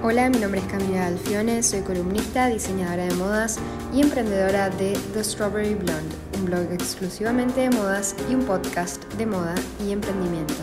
Hola, 0.00 0.30
mi 0.30 0.38
nombre 0.38 0.60
es 0.60 0.66
Camila 0.66 1.08
Alfione, 1.08 1.60
soy 1.60 1.80
columnista, 1.80 2.46
diseñadora 2.46 3.06
de 3.06 3.14
modas 3.16 3.58
y 3.92 4.00
emprendedora 4.00 4.70
de 4.70 4.96
The 5.12 5.24
Strawberry 5.24 5.74
Blonde, 5.74 6.14
un 6.38 6.44
blog 6.44 6.72
exclusivamente 6.72 7.62
de 7.62 7.70
modas 7.70 8.14
y 8.30 8.36
un 8.36 8.44
podcast 8.44 9.02
de 9.14 9.26
moda 9.26 9.56
y 9.84 9.90
emprendimiento. 9.90 10.54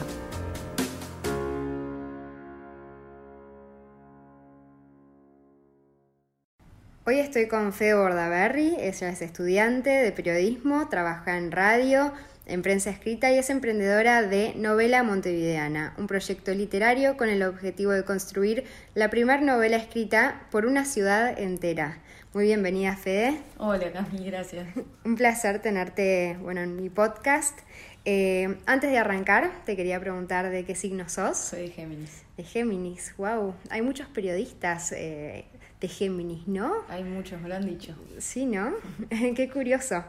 Hoy 7.05 7.19
estoy 7.19 7.49
con 7.49 7.73
Fede 7.73 7.95
Bordaberry, 7.95 8.77
ella 8.79 9.09
es 9.09 9.21
estudiante 9.21 9.89
de 9.89 10.13
periodismo, 10.13 10.87
trabaja 10.87 11.37
en 11.37 11.51
radio, 11.51 12.13
en 12.45 12.61
prensa 12.61 12.89
escrita 12.89 13.31
y 13.31 13.37
es 13.37 13.49
emprendedora 13.49 14.21
de 14.21 14.53
Novela 14.55 15.03
Montevideana, 15.03 15.93
un 15.97 16.07
proyecto 16.07 16.53
literario 16.53 17.17
con 17.17 17.29
el 17.29 17.43
objetivo 17.43 17.91
de 17.91 18.03
construir 18.03 18.65
la 18.93 19.09
primera 19.09 19.41
novela 19.41 19.77
escrita 19.77 20.47
por 20.51 20.65
una 20.65 20.85
ciudad 20.85 21.39
entera. 21.39 21.99
Muy 22.33 22.45
bienvenida, 22.45 22.95
Fede. 22.97 23.39
Hola, 23.57 23.91
Cami, 23.91 24.25
gracias. 24.25 24.67
Un 25.05 25.15
placer 25.15 25.61
tenerte 25.61 26.37
bueno, 26.41 26.61
en 26.61 26.75
mi 26.75 26.89
podcast. 26.89 27.57
Eh, 28.03 28.57
antes 28.65 28.91
de 28.91 28.97
arrancar, 28.97 29.51
te 29.65 29.77
quería 29.77 29.99
preguntar 30.01 30.49
de 30.49 30.65
qué 30.65 30.75
signo 30.75 31.07
sos. 31.07 31.37
Soy 31.37 31.61
de 31.61 31.69
Géminis. 31.69 32.23
De 32.35 32.43
Géminis, 32.43 33.13
wow. 33.17 33.55
Hay 33.69 33.81
muchos 33.81 34.07
periodistas 34.09 34.91
eh, 34.91 35.45
de 35.79 35.87
Géminis, 35.87 36.45
¿no? 36.45 36.73
Hay 36.89 37.05
muchos, 37.05 37.41
me 37.41 37.47
lo 37.47 37.55
han 37.55 37.65
dicho. 37.65 37.95
Sí, 38.19 38.45
¿no? 38.45 38.73
qué 39.35 39.49
curioso. 39.49 40.03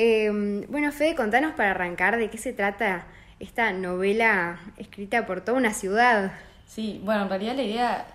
Em, 0.00 0.64
bueno, 0.68 0.92
Fede, 0.92 1.16
contanos 1.16 1.54
para 1.54 1.72
arrancar 1.72 2.18
de 2.18 2.30
qué 2.30 2.38
se 2.38 2.52
trata 2.52 3.04
esta 3.40 3.72
novela 3.72 4.60
escrita 4.76 5.26
por 5.26 5.40
toda 5.40 5.58
una 5.58 5.74
ciudad. 5.74 6.30
Sí, 6.68 7.00
bueno, 7.02 7.22
en 7.22 7.28
realidad 7.28 7.56
la 7.56 7.62
idea 7.64 8.06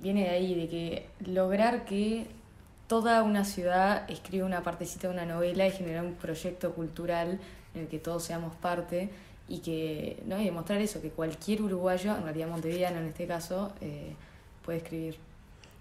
viene 0.00 0.22
de 0.22 0.30
ahí, 0.30 0.54
de 0.54 0.68
que 0.70 1.06
lograr 1.30 1.84
que 1.84 2.26
toda 2.86 3.22
una 3.24 3.44
ciudad 3.44 4.10
escriba 4.10 4.46
una 4.46 4.62
partecita 4.62 5.08
de 5.08 5.12
una 5.12 5.26
novela 5.26 5.66
y 5.66 5.70
generar 5.70 6.02
un 6.02 6.14
proyecto 6.14 6.72
cultural 6.72 7.38
en 7.74 7.82
el 7.82 7.88
que 7.88 7.98
todos 7.98 8.24
seamos 8.24 8.54
parte 8.54 9.10
y 9.48 9.58
que, 9.58 10.22
¿no? 10.24 10.40
y 10.40 10.46
demostrar 10.46 10.80
eso, 10.80 11.02
que 11.02 11.10
cualquier 11.10 11.60
uruguayo, 11.60 12.16
en 12.16 12.22
realidad 12.22 12.48
montevideano 12.48 13.00
en 13.00 13.06
este 13.08 13.26
caso, 13.26 13.74
eh, 13.82 14.14
puede 14.64 14.78
escribir. 14.78 15.18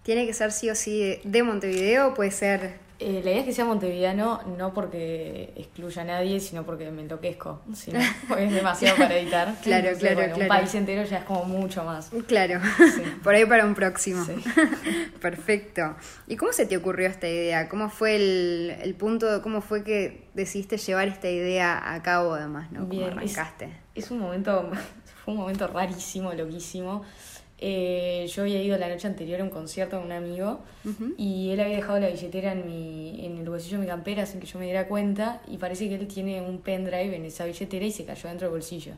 ¿Tiene 0.03 0.25
que 0.25 0.33
ser 0.33 0.51
sí 0.51 0.69
o 0.69 0.75
sí 0.75 1.21
de 1.23 1.43
Montevideo 1.43 2.09
o 2.09 2.13
puede 2.13 2.31
ser 2.31 2.85
eh, 2.99 3.21
la 3.23 3.31
idea 3.31 3.39
es 3.39 3.45
que 3.45 3.53
sea 3.53 3.65
montevideano 3.65 4.41
no 4.57 4.73
porque 4.73 5.53
excluya 5.55 6.01
a 6.01 6.05
nadie, 6.05 6.39
sino 6.39 6.65
porque 6.65 6.89
me 6.89 7.03
enloquezco, 7.03 7.61
sino 7.73 7.99
porque 8.27 8.45
es 8.45 8.53
demasiado 8.53 8.97
para 8.97 9.17
editar. 9.17 9.53
claro, 9.61 9.89
claro, 9.97 10.15
claro. 10.15 10.35
Un 10.37 10.47
país 10.47 10.73
entero 10.75 11.03
ya 11.03 11.19
es 11.19 11.23
como 11.23 11.45
mucho 11.45 11.83
más. 11.83 12.09
Claro, 12.27 12.59
por 13.23 13.35
ahí 13.35 13.45
para 13.45 13.65
un 13.65 13.75
próximo. 13.75 14.25
Perfecto. 15.21 15.95
¿Y 16.27 16.35
cómo 16.37 16.53
se 16.53 16.65
te 16.65 16.77
ocurrió 16.77 17.07
esta 17.07 17.27
idea? 17.27 17.69
¿Cómo 17.69 17.89
fue 17.89 18.15
el, 18.15 18.75
el 18.81 18.95
punto, 18.95 19.41
cómo 19.41 19.61
fue 19.61 19.83
que 19.83 20.27
decidiste 20.33 20.77
llevar 20.77 21.07
esta 21.07 21.29
idea 21.29 21.93
a 21.93 22.01
cabo 22.01 22.33
además, 22.33 22.71
¿no? 22.71 22.87
¿Cómo 22.87 23.05
arrancaste? 23.05 23.87
es 23.97 24.11
un 24.11 24.19
momento, 24.19 24.69
fue 25.23 25.33
un 25.33 25.39
momento 25.39 25.67
rarísimo, 25.67 26.31
loquísimo. 26.33 27.03
Eh, 27.59 28.29
yo 28.31 28.43
había 28.43 28.61
ido 28.61 28.77
la 28.77 28.87
noche 28.87 29.07
anterior 29.07 29.41
a 29.41 29.43
un 29.43 29.49
concierto 29.49 29.97
con 29.97 30.05
un 30.05 30.11
amigo 30.11 30.59
y 31.17 31.49
él 31.49 31.59
había 31.59 31.77
dejado 31.77 31.99
la 31.99 32.07
billetera 32.07 32.51
en, 32.51 32.67
mi, 32.67 33.25
en 33.25 33.39
el 33.39 33.49
bolsillo 33.49 33.77
de 33.77 33.83
mi 33.83 33.89
campera 33.89 34.27
sin 34.27 34.39
que 34.39 34.45
yo 34.45 34.59
me 34.59 34.65
diera 34.65 34.87
cuenta 34.87 35.41
y 35.47 35.57
parece 35.57 35.89
que 35.89 35.95
él 35.95 36.07
tiene 36.07 36.39
un 36.41 36.59
pendrive 36.59 37.15
en 37.15 37.25
esa 37.25 37.45
billetera 37.45 37.85
y 37.85 37.91
se 37.91 38.05
cayó 38.05 38.29
dentro 38.29 38.47
del 38.47 38.53
bolsillo. 38.53 38.93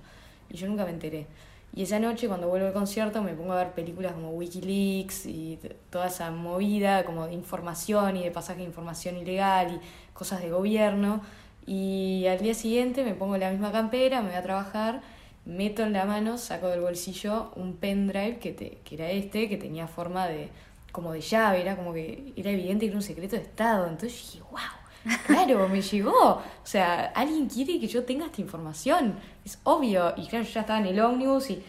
Y 0.50 0.58
yo 0.58 0.68
nunca 0.68 0.84
me 0.84 0.92
enteré. 0.92 1.26
Y 1.74 1.84
esa 1.84 2.00
noche 2.00 2.28
cuando 2.28 2.50
vuelvo 2.50 2.68
al 2.68 2.74
concierto 2.74 3.22
me 3.24 3.34
pongo 3.34 3.54
a 3.54 3.58
ver 3.58 3.72
películas 3.72 4.14
como 4.14 4.32
Wikileaks 4.32 5.26
y 5.28 5.60
toda 5.90 6.08
esa 6.08 6.32
movida 6.32 7.06
como 7.06 7.28
de 7.28 7.34
información 7.34 8.18
y 8.18 8.24
de 8.24 8.32
pasaje 8.32 8.60
de 8.60 8.66
información 8.66 9.18
ilegal 9.18 9.76
y 9.76 10.14
cosas 10.14 10.42
de 10.42 10.50
gobierno. 10.50 11.22
Y 11.66 12.26
al 12.28 12.40
día 12.40 12.56
siguiente 12.56 13.04
me 13.04 13.14
pongo 13.14 13.38
la 13.38 13.52
misma 13.52 13.72
campera, 13.72 14.22
me 14.22 14.30
voy 14.30 14.38
a 14.38 14.44
trabajar 14.44 15.02
meto 15.50 15.84
en 15.84 15.94
la 15.94 16.06
mano, 16.06 16.38
saco 16.38 16.68
del 16.68 16.82
bolsillo 16.82 17.52
un 17.56 17.76
pendrive 17.76 18.38
que, 18.38 18.54
te, 18.54 18.78
que 18.84 18.96
era 18.96 19.10
este, 19.10 19.50
que 19.50 19.58
tenía 19.58 19.88
forma 19.88 20.28
de 20.28 20.50
como 20.92 21.12
de 21.12 21.22
llave, 21.22 21.62
era 21.62 21.76
como 21.76 21.94
que 21.94 22.34
era 22.36 22.52
evidente 22.52 22.86
que 22.86 22.90
era 22.90 22.98
un 22.98 23.04
secreto 23.04 23.36
de 23.36 23.44
Estado. 23.44 23.88
Entonces 23.88 24.32
dije, 24.34 24.44
wow, 24.52 25.18
claro, 25.28 25.68
me 25.70 25.82
llegó. 25.82 26.34
O 26.34 26.44
sea, 26.64 27.12
alguien 27.16 27.48
quiere 27.48 27.80
que 27.80 27.88
yo 27.88 28.04
tenga 28.04 28.26
esta 28.26 28.42
información. 28.42 29.16
Es 29.46 29.60
obvio. 29.64 30.14
Y 30.18 30.28
claro, 30.28 30.46
yo 30.46 30.52
ya 30.52 30.62
estaba 30.62 30.80
en 30.80 30.88
el 30.88 31.00
ómnibus 31.00 31.50
y 31.50 31.64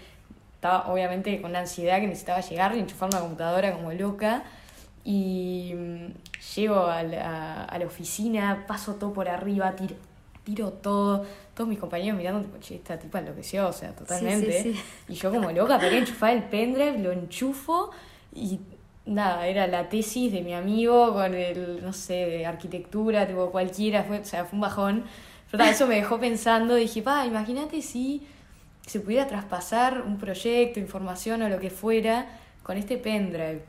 estaba 0.55 0.93
obviamente 0.93 1.41
con 1.41 1.53
la 1.53 1.61
ansiedad 1.61 2.01
que 2.01 2.07
necesitaba 2.07 2.41
llegar 2.41 2.75
y 2.77 2.81
enchufar 2.81 3.09
una 3.11 3.21
computadora 3.21 3.73
como 3.73 3.93
loca. 3.93 4.45
Y 5.05 5.73
mm, 5.75 6.07
llego 6.55 6.87
a 6.87 7.03
la, 7.03 7.65
a 7.65 7.79
la 7.79 7.87
oficina, 7.87 8.65
paso 8.67 8.97
todo 8.97 9.13
por 9.13 9.29
arriba, 9.29 9.75
tiro, 9.75 9.97
tiro 10.51 10.73
todo, 10.73 11.25
todos 11.55 11.69
mis 11.69 11.79
compañeros 11.79 12.19
mirando, 12.19 12.41
tipo, 12.43 12.59
che, 12.59 12.77
esta 12.77 12.99
tipa 12.99 13.21
enloqueció, 13.21 13.69
o 13.69 13.73
sea, 13.73 13.95
totalmente. 13.95 14.75
Y 15.09 15.15
yo 15.15 15.31
como 15.31 15.51
loca, 15.53 15.79
quería 15.79 15.99
enchufar 15.99 16.31
el 16.33 16.45
pendrive, 16.45 16.99
lo 16.99 17.13
enchufo 17.13 17.91
y 18.35 18.59
nada, 19.07 19.47
era 19.47 19.67
la 19.67 19.89
tesis 19.89 20.33
de 20.33 20.43
mi 20.43 20.55
amigo 20.55 21.13
con 21.13 21.35
el, 21.35 21.83
no 21.83 21.93
sé, 21.93 22.27
de 22.27 22.47
arquitectura, 22.47 23.27
tipo 23.27 23.51
cualquiera, 23.51 24.05
fue, 24.05 24.21
o 24.21 24.25
sea, 24.25 24.45
fue 24.45 24.57
un 24.57 24.61
bajón. 24.61 25.05
Pero 25.51 25.65
eso 25.65 25.87
me 25.87 25.97
dejó 25.97 26.19
pensando, 26.19 26.75
dije, 26.75 27.03
pa, 27.03 27.27
imagínate 27.27 27.83
si 27.83 28.27
se 28.87 29.01
pudiera 29.01 29.27
traspasar 29.27 30.03
un 30.03 30.19
proyecto, 30.19 30.81
información 30.81 31.43
o 31.43 31.49
lo 31.49 31.59
que 31.59 31.71
fuera 31.71 32.27
con 32.63 32.77
este 32.77 32.97
pendrive. 32.99 33.63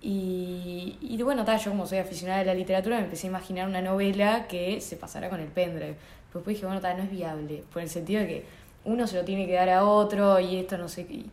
Y, 0.00 0.63
y 1.00 1.22
bueno, 1.22 1.44
tal, 1.44 1.58
yo 1.60 1.70
como 1.70 1.86
soy 1.86 1.98
aficionada 1.98 2.40
de 2.40 2.46
la 2.46 2.54
literatura 2.54 2.96
me 2.96 3.04
empecé 3.04 3.26
a 3.26 3.30
imaginar 3.30 3.68
una 3.68 3.82
novela 3.82 4.46
que 4.48 4.80
se 4.80 4.96
pasara 4.96 5.28
con 5.28 5.40
el 5.40 5.48
pendrive. 5.48 5.96
Pero 6.28 6.40
después 6.40 6.56
dije, 6.56 6.66
bueno, 6.66 6.80
tal, 6.80 6.96
no 6.96 7.04
es 7.04 7.10
viable, 7.10 7.64
por 7.72 7.82
el 7.82 7.88
sentido 7.88 8.20
de 8.22 8.26
que 8.26 8.44
uno 8.84 9.06
se 9.06 9.16
lo 9.16 9.24
tiene 9.24 9.46
que 9.46 9.54
dar 9.54 9.68
a 9.70 9.84
otro 9.84 10.40
y 10.40 10.56
esto 10.56 10.76
no 10.78 10.88
sé, 10.88 11.02
y, 11.02 11.30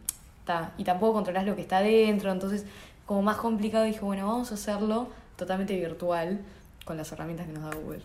y 0.78 0.84
tampoco 0.84 1.13
controlas 1.13 1.45
lo 1.45 1.56
que 1.56 1.62
está 1.62 1.81
dentro, 1.81 2.31
entonces 2.31 2.66
como 3.06 3.22
más 3.22 3.38
complicado 3.38 3.84
dije, 3.84 4.00
bueno, 4.00 4.28
vamos 4.28 4.51
a 4.51 4.56
hacerlo 4.56 5.07
totalmente 5.35 5.75
virtual 5.75 6.39
con 6.85 6.97
las 6.97 7.12
herramientas 7.12 7.47
que 7.47 7.53
nos 7.53 7.63
da 7.63 7.75
Google. 7.75 8.01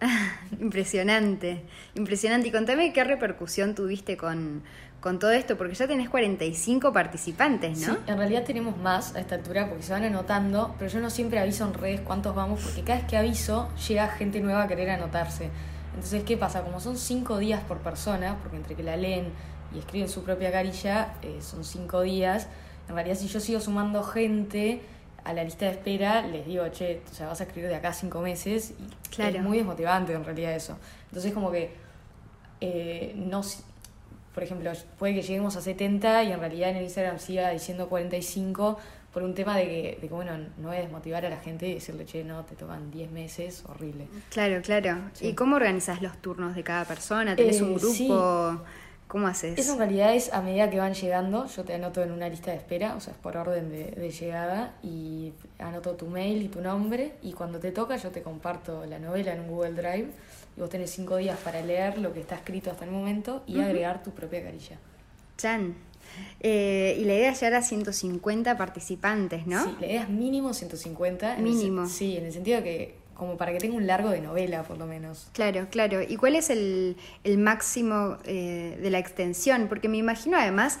impresionante, 0.60 1.64
impresionante. 1.94 2.48
Y 2.48 2.52
contame 2.52 2.92
qué 2.92 3.04
repercusión 3.04 3.74
tuviste 3.74 4.16
con, 4.16 4.62
con 5.00 5.18
todo 5.18 5.30
esto, 5.30 5.56
porque 5.56 5.74
ya 5.74 5.86
tenés 5.86 6.08
45 6.08 6.92
participantes, 6.92 7.86
¿no? 7.86 7.94
Sí, 7.94 8.00
en 8.06 8.18
realidad 8.18 8.44
tenemos 8.44 8.76
más 8.76 9.14
a 9.14 9.20
esta 9.20 9.36
altura 9.36 9.68
porque 9.68 9.82
se 9.82 9.92
van 9.92 10.04
anotando, 10.04 10.74
pero 10.78 10.90
yo 10.90 11.00
no 11.00 11.10
siempre 11.10 11.38
aviso 11.38 11.64
en 11.66 11.74
redes 11.74 12.00
cuántos 12.00 12.34
vamos, 12.34 12.60
porque 12.60 12.82
cada 12.82 13.00
vez 13.00 13.08
que 13.08 13.16
aviso 13.16 13.68
llega 13.88 14.08
gente 14.08 14.40
nueva 14.40 14.64
a 14.64 14.68
querer 14.68 14.90
anotarse. 14.90 15.50
Entonces, 15.94 16.22
¿qué 16.24 16.36
pasa? 16.36 16.62
Como 16.62 16.80
son 16.80 16.96
5 16.96 17.38
días 17.38 17.62
por 17.64 17.78
persona, 17.78 18.36
porque 18.40 18.56
entre 18.56 18.74
que 18.74 18.82
la 18.82 18.96
leen 18.96 19.32
y 19.74 19.78
escriben 19.78 20.08
su 20.08 20.22
propia 20.22 20.52
carilla, 20.52 21.14
eh, 21.22 21.38
son 21.40 21.64
5 21.64 22.02
días, 22.02 22.48
en 22.88 22.94
realidad 22.94 23.16
si 23.16 23.28
yo 23.28 23.40
sigo 23.40 23.60
sumando 23.60 24.02
gente 24.02 24.80
a 25.24 25.32
la 25.32 25.44
lista 25.44 25.66
de 25.66 25.72
espera, 25.72 26.26
les 26.26 26.46
digo, 26.46 26.66
che, 26.68 27.02
o 27.10 27.14
sea, 27.14 27.28
vas 27.28 27.40
a 27.40 27.44
escribir 27.44 27.68
de 27.68 27.76
acá 27.76 27.92
5 27.92 28.20
meses, 28.20 28.72
y 28.78 29.08
claro. 29.14 29.36
es 29.36 29.42
muy 29.42 29.58
desmotivante 29.58 30.12
en 30.12 30.24
realidad 30.24 30.54
eso. 30.54 30.78
Entonces, 31.08 31.32
como 31.32 31.50
que 31.50 31.72
eh, 32.60 33.14
no 33.16 33.42
por 34.34 34.44
ejemplo, 34.44 34.70
puede 34.98 35.14
que 35.14 35.22
lleguemos 35.22 35.56
a 35.56 35.60
70 35.60 36.24
y 36.24 36.32
en 36.32 36.40
realidad 36.40 36.70
en 36.70 36.76
el 36.76 36.84
Instagram 36.84 37.18
siga 37.18 37.50
diciendo 37.50 37.88
45 37.88 38.78
por 39.12 39.24
un 39.24 39.34
tema 39.34 39.56
de 39.56 39.64
que, 39.64 39.98
de 40.00 40.08
que 40.08 40.14
bueno, 40.14 40.32
no 40.58 40.68
voy 40.68 40.76
a 40.76 40.80
desmotivar 40.80 41.26
a 41.26 41.30
la 41.30 41.38
gente 41.38 41.66
y 41.66 41.74
decirle, 41.74 42.04
che, 42.04 42.22
no, 42.22 42.44
te 42.44 42.54
tocan 42.54 42.92
10 42.92 43.10
meses, 43.10 43.64
horrible. 43.66 44.06
Claro, 44.30 44.62
claro. 44.62 44.98
¿Y 45.20 45.34
cómo 45.34 45.56
organizas 45.56 46.00
los 46.00 46.16
turnos 46.18 46.54
de 46.54 46.62
cada 46.62 46.84
persona? 46.84 47.34
¿Tenés 47.34 47.60
un 47.60 47.72
eh, 47.72 47.78
grupo? 47.80 48.62
¿Cómo 49.10 49.26
haces? 49.26 49.58
Eso 49.58 49.72
en 49.72 49.78
realidad 49.78 50.14
es 50.14 50.32
a 50.32 50.40
medida 50.40 50.70
que 50.70 50.78
van 50.78 50.94
llegando, 50.94 51.46
yo 51.46 51.64
te 51.64 51.74
anoto 51.74 52.00
en 52.00 52.12
una 52.12 52.28
lista 52.28 52.52
de 52.52 52.58
espera, 52.58 52.94
o 52.94 53.00
sea, 53.00 53.12
es 53.12 53.18
por 53.18 53.36
orden 53.36 53.68
de, 53.68 53.90
de 53.90 54.10
llegada, 54.10 54.74
y 54.84 55.32
anoto 55.58 55.94
tu 55.96 56.06
mail 56.06 56.42
y 56.42 56.48
tu 56.48 56.60
nombre, 56.60 57.14
y 57.20 57.32
cuando 57.32 57.58
te 57.58 57.72
toca 57.72 57.96
yo 57.96 58.10
te 58.10 58.22
comparto 58.22 58.86
la 58.86 59.00
novela 59.00 59.34
en 59.34 59.40
un 59.40 59.48
Google 59.48 59.72
Drive 59.72 60.10
y 60.56 60.60
vos 60.60 60.70
tenés 60.70 60.90
cinco 60.90 61.16
días 61.16 61.38
para 61.38 61.60
leer 61.60 61.98
lo 61.98 62.12
que 62.12 62.20
está 62.20 62.36
escrito 62.36 62.70
hasta 62.70 62.84
el 62.84 62.92
momento 62.92 63.42
y 63.48 63.60
agregar 63.60 64.02
tu 64.02 64.12
propia 64.12 64.44
carilla. 64.44 64.78
Chan. 65.36 65.74
Eh, 66.40 66.96
y 67.00 67.04
la 67.04 67.14
idea 67.14 67.32
es 67.32 67.40
llegar 67.40 67.54
a 67.54 67.62
150 67.62 68.56
participantes, 68.56 69.46
¿no? 69.46 69.64
Sí, 69.64 69.76
la 69.80 69.86
idea 69.86 70.02
es 70.02 70.08
mínimo 70.08 70.54
150. 70.54 71.36
Mínimo. 71.38 71.86
sí, 71.86 72.16
en 72.16 72.26
el 72.26 72.32
sentido 72.32 72.62
que 72.62 72.99
como 73.20 73.36
para 73.36 73.52
que 73.52 73.58
tenga 73.58 73.76
un 73.76 73.86
largo 73.86 74.08
de 74.08 74.22
novela, 74.22 74.62
por 74.62 74.78
lo 74.78 74.86
menos. 74.86 75.28
Claro, 75.34 75.66
claro. 75.70 76.00
¿Y 76.00 76.16
cuál 76.16 76.36
es 76.36 76.48
el, 76.48 76.96
el 77.22 77.36
máximo 77.36 78.16
eh, 78.24 78.78
de 78.80 78.90
la 78.90 78.98
extensión? 78.98 79.68
Porque 79.68 79.90
me 79.90 79.98
imagino 79.98 80.38
además 80.38 80.78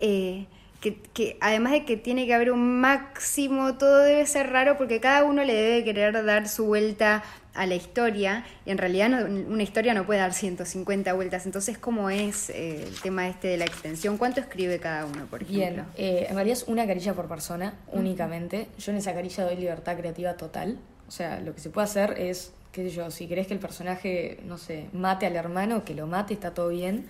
eh, 0.00 0.46
que, 0.80 1.36
además 1.42 1.72
de 1.72 1.84
que 1.84 1.98
tiene 1.98 2.26
que 2.26 2.32
haber 2.32 2.52
un 2.52 2.80
máximo, 2.80 3.74
todo 3.76 3.98
debe 3.98 4.24
ser 4.24 4.48
raro 4.48 4.78
porque 4.78 4.98
cada 4.98 5.24
uno 5.24 5.44
le 5.44 5.52
debe 5.52 5.84
querer 5.84 6.24
dar 6.24 6.48
su 6.48 6.64
vuelta 6.64 7.22
a 7.52 7.66
la 7.66 7.74
historia 7.74 8.46
y 8.64 8.70
en 8.70 8.78
realidad 8.78 9.28
una 9.28 9.62
historia 9.62 9.92
no 9.92 10.06
puede 10.06 10.20
dar 10.20 10.32
150 10.32 11.12
vueltas. 11.12 11.44
Entonces, 11.44 11.76
¿cómo 11.76 12.08
es 12.08 12.48
eh, 12.48 12.82
el 12.82 12.98
tema 13.02 13.28
este 13.28 13.48
de 13.48 13.58
la 13.58 13.66
extensión? 13.66 14.16
¿Cuánto 14.16 14.40
escribe 14.40 14.78
cada 14.78 15.04
uno, 15.04 15.26
por 15.26 15.42
ejemplo? 15.42 15.84
Bien, 15.84 15.84
eh, 15.98 16.28
en 16.30 16.34
realidad 16.34 16.56
es 16.56 16.64
una 16.66 16.86
carilla 16.86 17.12
por 17.12 17.28
persona, 17.28 17.74
únicamente. 17.92 18.68
Yo 18.78 18.92
en 18.92 18.96
esa 18.96 19.12
carilla 19.12 19.44
doy 19.44 19.56
libertad 19.56 19.98
creativa 19.98 20.32
total. 20.32 20.78
O 21.08 21.10
sea, 21.10 21.40
lo 21.40 21.54
que 21.54 21.60
se 21.60 21.70
puede 21.70 21.86
hacer 21.86 22.14
es, 22.18 22.52
qué 22.70 22.88
sé 22.88 22.94
yo, 22.94 23.10
si 23.10 23.26
querés 23.26 23.46
que 23.46 23.54
el 23.54 23.60
personaje, 23.60 24.38
no 24.44 24.58
sé, 24.58 24.86
mate 24.92 25.26
al 25.26 25.34
hermano, 25.34 25.84
que 25.84 25.94
lo 25.94 26.06
mate, 26.06 26.34
está 26.34 26.54
todo 26.54 26.68
bien 26.68 27.06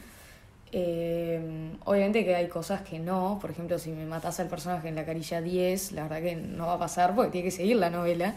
eh, 0.71 1.71
obviamente 1.85 2.25
que 2.25 2.35
hay 2.35 2.49
cosas 2.49 2.83
que 2.83 2.99
no, 2.99 3.39
por 3.41 3.51
ejemplo, 3.51 3.79
si 3.79 3.91
me 3.91 4.05
matas 4.05 4.39
al 4.41 4.49
personaje 4.49 4.89
en 4.89 4.97
la 4.97 5.05
carilla 5.05 5.41
10, 5.41 5.93
la 5.93 6.03
verdad 6.03 6.23
que 6.23 6.37
no 6.37 6.67
va 6.67 6.75
a 6.75 6.79
pasar 6.79 7.15
porque 7.15 7.31
tiene 7.31 7.47
que 7.47 7.57
seguir 7.57 7.77
la 7.77 7.91
novela. 7.91 8.35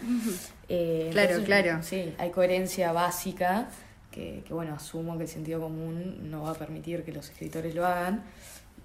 Eh, 0.69 1.09
claro, 1.11 1.43
claro. 1.43 1.83
Sí, 1.83 2.13
hay 2.17 2.29
coherencia 2.29 2.93
básica 2.93 3.67
que, 4.11 4.43
que, 4.47 4.53
bueno, 4.53 4.75
asumo 4.75 5.17
que 5.17 5.23
el 5.23 5.29
sentido 5.29 5.59
común 5.59 6.29
no 6.31 6.43
va 6.43 6.51
a 6.51 6.55
permitir 6.55 7.03
que 7.03 7.11
los 7.11 7.29
escritores 7.29 7.75
lo 7.75 7.85
hagan. 7.85 8.23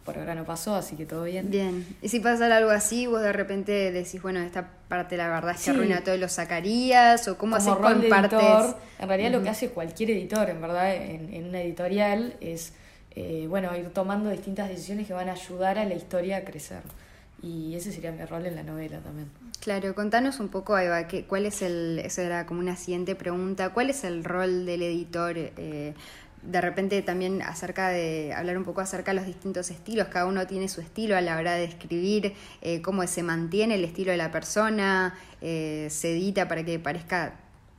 Por 0.07 0.19
ahora 0.19 0.35
no 0.35 0.45
pasó, 0.45 0.75
así 0.77 0.97
que 0.97 1.05
todo 1.05 1.25
bien. 1.25 1.51
Bien. 1.51 1.87
Y 2.01 2.09
si 2.09 2.21
pasa 2.21 2.57
algo 2.57 2.71
así, 2.71 3.07
vos 3.07 3.21
de 3.21 3.33
repente 3.33 3.93
decís, 3.93 4.23
bueno, 4.23 4.41
esta 4.41 4.71
parte 4.89 5.19
la 5.19 5.29
verdad 5.29 5.55
es 5.55 5.65
que 5.65 5.71
arruina 5.73 6.03
todo, 6.03 6.17
lo 6.17 6.29
sacarías, 6.29 7.29
o 7.29 7.37
cómo 7.37 7.57
haces 7.57 7.75
con 7.75 8.03
partes. 8.09 8.75
En 8.99 9.09
realidad 9.09 9.33
lo 9.33 9.43
que 9.43 9.51
hace 9.51 9.69
cualquier 9.69 10.13
editor, 10.13 10.49
en 10.49 10.63
verdad, 10.63 10.95
en, 10.95 11.35
en 11.35 11.49
una 11.49 11.61
editorial 11.61 12.35
es 12.41 12.73
eh, 13.17 13.47
bueno, 13.49 13.75
ir 13.75 13.89
tomando 13.95 14.29
distintas 14.29 14.69
decisiones 14.69 15.07
que 15.07 15.15
van 15.15 15.31
a 15.31 15.33
ayudar 15.33 15.79
a 15.79 15.87
la 15.87 15.95
historia 15.95 16.37
a 16.37 16.45
crecer. 16.45 16.83
Y 17.43 17.75
ese 17.75 17.91
sería 17.91 18.13
mi 18.13 18.23
rol 18.25 18.45
en 18.45 18.57
la 18.57 18.63
novela 18.63 18.99
también. 18.99 19.31
Claro, 19.61 19.95
contanos 19.95 20.39
un 20.39 20.49
poco, 20.49 20.79
Eva, 20.79 21.09
que, 21.09 21.25
cuál 21.25 21.47
es 21.47 21.63
el, 21.63 21.99
esa 22.05 22.23
era 22.23 22.45
como 22.45 22.61
una 22.61 22.77
siguiente 22.77 23.15
pregunta, 23.15 23.71
¿cuál 23.71 23.89
es 23.89 24.05
el 24.05 24.23
rol 24.23 24.67
del 24.67 24.83
editor? 24.83 25.35
Eh, 25.37 25.95
de 26.47 26.61
repente 26.61 27.01
también 27.03 27.43
acerca 27.43 27.89
de 27.89 28.33
hablar 28.35 28.57
un 28.57 28.65
poco 28.65 28.81
acerca 28.81 29.13
de 29.13 29.17
los 29.17 29.27
distintos 29.27 29.71
estilos, 29.71 30.09
cada 30.09 30.27
uno 30.27 30.47
tiene 30.47 30.69
su 30.69 30.81
estilo 30.81 31.17
a 31.17 31.21
la 31.21 31.37
hora 31.37 31.55
de 31.55 31.65
escribir, 31.65 32.35
eh, 32.63 32.83
cómo 32.83 33.07
se 33.07 33.23
mantiene 33.23 33.75
el 33.75 33.85
estilo 33.85 34.13
de 34.13 34.19
la 34.19 34.31
persona, 34.31 35.15
se 35.41 36.13
edita 36.13 36.49
para 36.49 36.65
que 36.65 36.79
parezca 36.79 37.35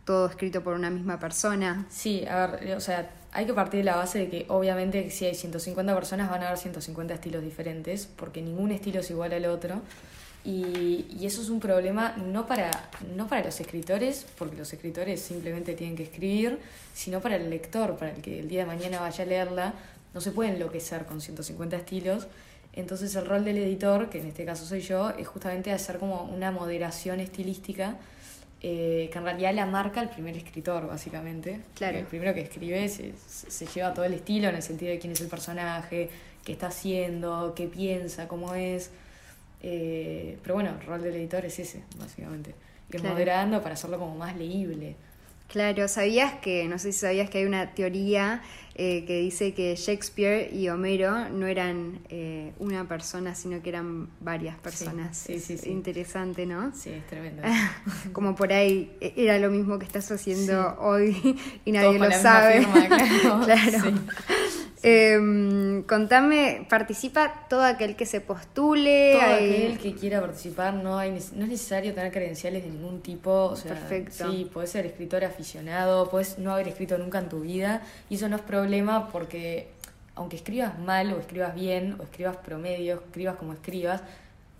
todo 0.05 0.27
escrito 0.27 0.63
por 0.63 0.73
una 0.73 0.89
misma 0.89 1.19
persona. 1.19 1.85
Sí, 1.89 2.25
a 2.25 2.47
ver, 2.47 2.75
o 2.77 2.79
sea, 2.79 3.09
hay 3.33 3.45
que 3.45 3.53
partir 3.53 3.79
de 3.79 3.83
la 3.83 3.97
base 3.97 4.19
de 4.19 4.29
que 4.29 4.45
obviamente 4.47 5.09
si 5.11 5.25
hay 5.25 5.35
150 5.35 5.93
personas 5.93 6.29
van 6.29 6.43
a 6.43 6.47
haber 6.47 6.57
150 6.57 7.13
estilos 7.13 7.43
diferentes, 7.43 8.07
porque 8.07 8.41
ningún 8.41 8.71
estilo 8.71 9.01
es 9.01 9.11
igual 9.11 9.33
al 9.33 9.45
otro. 9.45 9.81
Y, 10.47 11.25
eso 11.25 11.41
es 11.41 11.49
un 11.49 11.59
problema 11.59 12.15
no 12.15 12.47
para, 12.47 12.71
no 13.17 13.27
para 13.27 13.43
los 13.43 13.59
escritores, 13.59 14.25
porque 14.37 14.55
los 14.55 14.71
escritores 14.71 15.21
simplemente 15.21 15.73
tienen 15.73 15.97
que 15.97 16.03
escribir, 16.03 16.57
sino 16.93 17.19
para 17.19 17.35
el 17.35 17.49
lector, 17.49 17.97
para 17.97 18.11
el 18.11 18.21
que 18.21 18.39
el 18.39 18.47
día 18.47 18.61
de 18.61 18.65
mañana 18.65 19.01
vaya 19.01 19.25
a 19.25 19.27
leerla. 19.27 19.73
No 20.13 20.21
se 20.21 20.31
puede 20.31 20.51
enloquecer 20.51 21.05
con 21.05 21.19
150 21.19 21.75
estilos. 21.75 22.27
Entonces 22.71 23.13
el 23.15 23.25
rol 23.25 23.43
del 23.43 23.57
editor, 23.57 24.09
que 24.09 24.19
en 24.19 24.27
este 24.27 24.45
caso 24.45 24.65
soy 24.65 24.79
yo, 24.79 25.09
es 25.09 25.27
justamente 25.27 25.73
hacer 25.73 25.97
como 25.97 26.23
una 26.23 26.51
moderación 26.51 27.19
estilística 27.19 27.97
eh, 28.61 29.09
que 29.11 29.17
en 29.19 29.23
realidad 29.25 29.53
la 29.53 29.65
marca 29.65 30.01
el 30.01 30.09
primer 30.09 30.37
escritor, 30.37 30.87
básicamente. 30.87 31.59
Claro. 31.75 31.97
El 31.97 32.05
primero 32.05 32.33
que 32.33 32.41
escribe 32.41 32.87
se, 32.87 33.65
lleva 33.67 33.93
todo 33.93 34.05
el 34.05 34.13
estilo 34.13 34.47
en 34.47 34.55
el 34.55 34.63
sentido 34.63 34.91
de 34.91 34.99
quién 34.99 35.11
es 35.11 35.19
el 35.19 35.27
personaje, 35.27 36.09
qué 36.45 36.53
está 36.53 36.67
haciendo, 36.67 37.53
qué 37.53 37.67
piensa, 37.67 38.29
cómo 38.29 38.55
es. 38.55 38.91
Eh, 39.61 40.37
pero 40.41 40.55
bueno, 40.55 40.71
el 40.79 40.85
rol 40.85 41.01
del 41.01 41.15
editor 41.15 41.45
es 41.45 41.59
ese, 41.59 41.83
básicamente. 41.97 42.55
Ir 42.91 43.03
moderando 43.03 43.61
para 43.61 43.73
hacerlo 43.73 43.99
como 43.99 44.15
más 44.15 44.35
leíble. 44.37 44.95
Claro, 45.47 45.87
¿sabías 45.87 46.33
que, 46.41 46.67
no 46.67 46.77
sé 46.77 46.91
si 46.91 46.99
sabías 46.99 47.29
que 47.29 47.37
hay 47.37 47.45
una 47.45 47.73
teoría 47.73 48.41
eh, 48.75 49.05
que 49.05 49.19
dice 49.19 49.53
que 49.53 49.75
Shakespeare 49.77 50.53
y 50.53 50.67
Homero 50.67 51.29
no 51.29 51.47
eran 51.47 51.99
eh, 52.09 52.51
una 52.59 52.85
persona, 52.85 53.33
sino 53.33 53.61
que 53.61 53.69
eran 53.69 54.09
varias 54.19 54.57
personas? 54.57 55.17
Sí, 55.17 55.39
sí, 55.39 55.57
sí, 55.57 55.69
Interesante, 55.69 56.45
¿no? 56.45 56.73
Sí, 56.75 56.89
es 56.89 57.07
tremendo. 57.07 57.43
Como 58.11 58.35
por 58.35 58.51
ahí 58.51 58.91
eh, 58.99 59.13
era 59.15 59.39
lo 59.39 59.49
mismo 59.49 59.79
que 59.79 59.85
estás 59.85 60.11
haciendo 60.11 60.77
hoy 60.81 61.39
y 61.63 61.71
nadie 61.71 61.97
lo 61.97 62.11
sabe. 62.11 62.65
claro. 63.45 63.93
Eh, 64.83 65.83
contame, 65.87 66.65
¿participa 66.69 67.45
todo 67.49 67.63
aquel 67.63 67.95
que 67.95 68.05
se 68.05 68.21
postule? 68.21 69.13
Todo 69.13 69.33
aquel 69.33 69.77
que 69.79 69.95
quiera 69.95 70.21
participar, 70.21 70.73
no, 70.73 70.97
hay, 70.97 71.11
no 71.11 71.17
es 71.17 71.33
necesario 71.33 71.93
tener 71.93 72.11
credenciales 72.11 72.63
de 72.63 72.69
ningún 72.69 73.01
tipo. 73.01 73.45
O 73.45 73.55
sea, 73.55 73.73
Perfecto. 73.73 74.31
Sí, 74.31 74.49
puedes 74.51 74.71
ser 74.71 74.85
escritor 74.85 75.23
aficionado, 75.23 76.09
puedes 76.09 76.37
no 76.37 76.53
haber 76.53 76.67
escrito 76.67 76.97
nunca 76.97 77.19
en 77.19 77.29
tu 77.29 77.41
vida, 77.41 77.81
y 78.09 78.15
eso 78.15 78.29
no 78.29 78.35
es 78.35 78.41
problema 78.41 79.09
porque 79.09 79.69
aunque 80.15 80.35
escribas 80.35 80.77
mal 80.79 81.13
o 81.13 81.19
escribas 81.19 81.53
bien, 81.53 81.95
o 81.99 82.03
escribas 82.03 82.37
promedio, 82.37 82.95
escribas 82.95 83.35
como 83.35 83.53
escribas, 83.53 84.01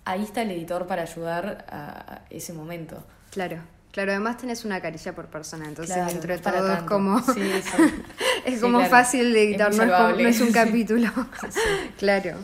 ahí 0.04 0.22
está 0.22 0.42
el 0.42 0.50
editor 0.52 0.86
para 0.86 1.02
ayudar 1.02 1.66
a 1.68 2.22
ese 2.30 2.52
momento. 2.52 3.02
Claro. 3.30 3.58
Claro, 3.92 4.12
además 4.12 4.36
tenés 4.36 4.64
una 4.64 4.80
carilla 4.80 5.14
por 5.14 5.26
persona, 5.26 5.66
entonces 5.66 5.96
dentro 6.06 6.32
de 6.32 6.38
todo 6.38 6.72
es 6.72 6.82
como, 6.82 7.18
es 8.44 8.60
como 8.60 8.84
fácil 8.84 9.32
de 9.32 9.44
editar, 9.44 9.74
no, 9.74 10.18
es 10.18 10.40
un 10.40 10.52
capítulo. 10.52 11.10
claro. 11.98 12.36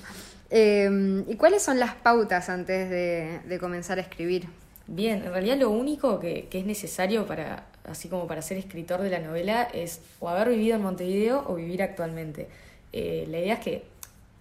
Em, 0.50 1.24
¿Y 1.28 1.36
cuáles 1.36 1.62
son 1.62 1.78
las 1.78 1.94
pautas 1.94 2.48
antes 2.48 2.88
de, 2.88 3.58
comenzar 3.58 3.98
a 3.98 4.00
escribir? 4.00 4.48
Bien, 4.86 5.22
en 5.24 5.32
realidad 5.32 5.56
lo 5.56 5.70
único 5.70 6.20
que, 6.20 6.48
que, 6.50 6.58
es 6.58 6.66
necesario 6.66 7.26
para, 7.26 7.66
así 7.84 8.08
como 8.08 8.26
para 8.26 8.42
ser 8.42 8.58
escritor 8.58 9.00
de 9.00 9.10
la 9.10 9.18
novela, 9.18 9.64
es 9.72 10.00
o 10.20 10.28
haber 10.28 10.50
vivido 10.50 10.76
en 10.76 10.82
Montevideo 10.82 11.44
o 11.46 11.54
vivir 11.54 11.82
actualmente. 11.82 12.48
Eh, 12.96 13.26
la 13.28 13.38
idea 13.40 13.54
es 13.54 13.60
que 13.60 13.82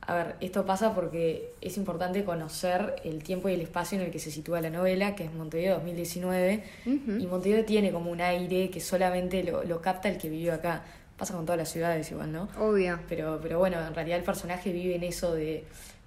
a 0.05 0.15
ver, 0.15 0.35
esto 0.41 0.65
pasa 0.65 0.93
porque 0.93 1.53
es 1.61 1.77
importante 1.77 2.23
conocer 2.25 2.95
el 3.03 3.23
tiempo 3.23 3.47
y 3.47 3.53
el 3.53 3.61
espacio 3.61 3.97
en 3.97 4.05
el 4.05 4.11
que 4.11 4.19
se 4.19 4.31
sitúa 4.31 4.59
la 4.59 4.69
novela, 4.69 5.15
que 5.15 5.23
es 5.25 5.33
Montevideo 5.33 5.75
2019, 5.75 6.63
y 6.85 7.25
Montevideo 7.25 7.63
tiene 7.63 7.91
como 7.91 8.11
un 8.11 8.19
aire 8.19 8.69
que 8.69 8.81
solamente 8.81 9.43
lo, 9.43 9.63
lo, 9.63 9.81
capta 9.81 10.09
el 10.09 10.17
que 10.17 10.29
vivió 10.29 10.53
acá. 10.53 10.83
Pasa 11.17 11.33
con 11.33 11.45
todas 11.45 11.57
las 11.57 11.69
ciudades 11.69 12.09
igual, 12.11 12.31
¿no? 12.33 12.49
Obvio. 12.59 12.99
Pero, 13.07 13.39
pero 13.41 13.59
bueno, 13.59 13.79
en 13.79 13.93
realidad 13.93 14.17
el 14.17 14.25
personaje 14.25 14.73
vive 14.73 14.95
en 14.95 15.03
eso 15.03 15.33
de... 15.33 15.63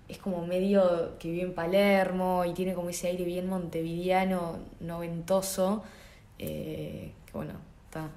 Es 0.08 0.18
como 0.18 0.46
medio 0.46 1.18
que 1.18 1.30
vive 1.30 1.42
en 1.42 1.54
Palermo 1.54 2.44
y 2.44 2.52
tiene 2.52 2.74
como 2.74 2.90
ese 2.90 3.08
aire 3.08 3.24
bien 3.24 3.48
montevideano, 3.48 4.58
noventoso, 4.80 5.82
eh, 6.38 7.12
que 7.24 7.32
bueno, 7.32 7.54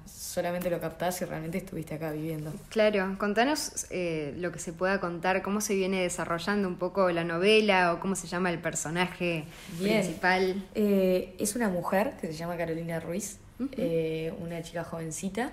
solamente 0.06 0.70
lo 0.70 0.80
captás 0.80 1.16
si 1.16 1.24
realmente 1.24 1.58
estuviste 1.58 1.94
acá 1.94 2.12
viviendo. 2.12 2.52
Claro, 2.68 3.16
contanos 3.18 3.86
eh, 3.90 4.34
lo 4.38 4.52
que 4.52 4.58
se 4.58 4.72
pueda 4.72 5.00
contar, 5.00 5.42
cómo 5.42 5.60
se 5.60 5.74
viene 5.74 6.02
desarrollando 6.02 6.68
un 6.68 6.76
poco 6.76 7.10
la 7.10 7.24
novela 7.24 7.92
o 7.92 8.00
cómo 8.00 8.16
se 8.16 8.26
llama 8.26 8.50
el 8.50 8.58
personaje 8.58 9.44
principal. 9.78 10.62
Eh, 10.74 11.34
es 11.38 11.56
una 11.56 11.68
mujer 11.68 12.14
que 12.20 12.28
se 12.28 12.34
llama 12.34 12.56
Carolina 12.56 13.00
Ruiz, 13.00 13.38
eh, 13.72 14.32
una 14.40 14.62
chica 14.62 14.84
jovencita 14.84 15.52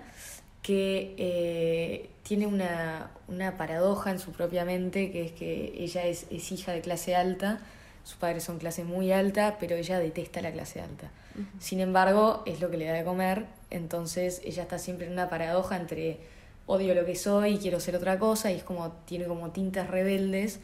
que 0.61 2.09
tiene 2.23 2.45
una, 2.45 3.09
una, 3.29 3.55
paradoja 3.55 4.11
en 4.11 4.19
su 4.19 4.33
propia 4.33 4.65
mente, 4.65 5.11
que 5.11 5.25
es 5.25 5.31
que 5.31 5.73
ella 5.77 6.05
es, 6.05 6.25
es 6.29 6.51
hija 6.51 6.73
de 6.73 6.81
clase 6.81 7.15
alta, 7.15 7.61
sus 8.07 8.15
padres 8.15 8.43
son 8.43 8.57
clase 8.57 8.83
muy 8.85 9.11
alta, 9.11 9.57
pero 9.59 9.75
ella 9.75 9.99
detesta 9.99 10.41
la 10.41 10.51
clase 10.51 10.81
alta. 10.81 11.11
Sin 11.59 11.81
embargo, 11.81 12.41
es 12.45 12.61
lo 12.61 12.71
que 12.71 12.77
le 12.77 12.85
da 12.85 12.93
de 12.93 13.03
comer, 13.03 13.45
entonces 13.69 14.41
ella 14.43 14.63
está 14.63 14.79
siempre 14.79 15.07
en 15.07 15.13
una 15.13 15.29
paradoja 15.29 15.77
entre 15.77 16.19
odio 16.65 16.93
lo 16.93 17.05
que 17.05 17.15
soy 17.15 17.55
y 17.55 17.57
quiero 17.57 17.79
ser 17.79 17.95
otra 17.95 18.19
cosa, 18.19 18.51
y 18.51 18.55
es 18.55 18.63
como, 18.63 18.91
tiene 19.05 19.25
como 19.25 19.51
tintas 19.51 19.89
rebeldes, 19.89 20.59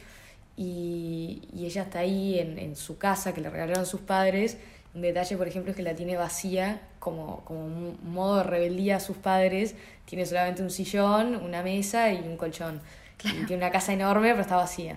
y, 0.56 1.42
ella 1.54 1.82
está 1.82 2.00
ahí 2.00 2.38
en, 2.38 2.58
en, 2.58 2.76
su 2.76 2.98
casa 2.98 3.34
que 3.34 3.40
le 3.40 3.50
regalaron 3.50 3.86
sus 3.86 4.00
padres. 4.00 4.58
Un 4.94 5.02
detalle, 5.02 5.36
por 5.36 5.48
ejemplo, 5.48 5.72
es 5.72 5.76
que 5.76 5.82
la 5.82 5.94
tiene 5.94 6.16
vacía, 6.16 6.80
como, 7.00 7.44
como 7.44 7.64
un 7.64 7.98
modo 8.04 8.38
de 8.38 8.42
rebeldía 8.44 8.96
a 8.96 9.00
sus 9.00 9.16
padres. 9.16 9.74
Tiene 10.04 10.24
solamente 10.26 10.62
un 10.62 10.70
sillón, 10.70 11.36
una 11.36 11.62
mesa 11.62 12.12
y 12.12 12.20
un 12.20 12.36
colchón. 12.36 12.80
tiene 13.18 13.56
una 13.56 13.72
casa 13.72 13.92
enorme, 13.92 14.30
pero 14.30 14.42
está 14.42 14.56
vacía. 14.56 14.96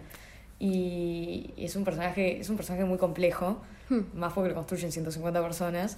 Y 0.60 1.54
es 1.58 1.76
un 1.76 1.84
personaje, 1.84 2.40
es 2.40 2.50
un 2.50 2.58
personaje 2.58 2.86
muy 2.86 2.98
complejo, 2.98 3.62
hmm. 3.90 4.00
más 4.18 4.34
porque 4.34 4.50
lo 4.50 4.56
construyen 4.56 4.92
150 4.92 5.42
personas. 5.42 5.98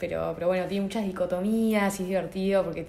Pero, 0.00 0.32
pero 0.34 0.48
bueno, 0.48 0.66
tiene 0.66 0.82
muchas 0.82 1.04
dicotomías 1.04 2.00
y 2.00 2.02
es 2.02 2.08
divertido 2.08 2.64
porque 2.64 2.88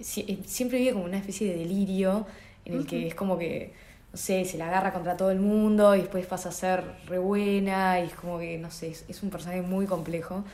siempre 0.00 0.78
vive 0.78 0.92
como 0.92 1.04
una 1.04 1.18
especie 1.18 1.52
de 1.52 1.58
delirio 1.58 2.26
en 2.64 2.74
el 2.74 2.86
que 2.86 3.08
es 3.08 3.14
como 3.14 3.36
que, 3.36 3.74
no 4.12 4.16
sé, 4.16 4.44
se 4.44 4.56
la 4.56 4.68
agarra 4.68 4.92
contra 4.92 5.16
todo 5.16 5.30
el 5.30 5.40
mundo 5.40 5.94
y 5.96 6.00
después 6.00 6.24
pasa 6.26 6.50
a 6.50 6.52
ser 6.52 6.84
re 7.06 7.18
buena 7.18 8.00
y 8.00 8.06
es 8.06 8.14
como 8.14 8.38
que, 8.38 8.56
no 8.58 8.70
sé, 8.70 8.88
es, 9.08 9.22
un 9.22 9.30
personaje 9.30 9.62
muy 9.62 9.86
complejo. 9.86 10.44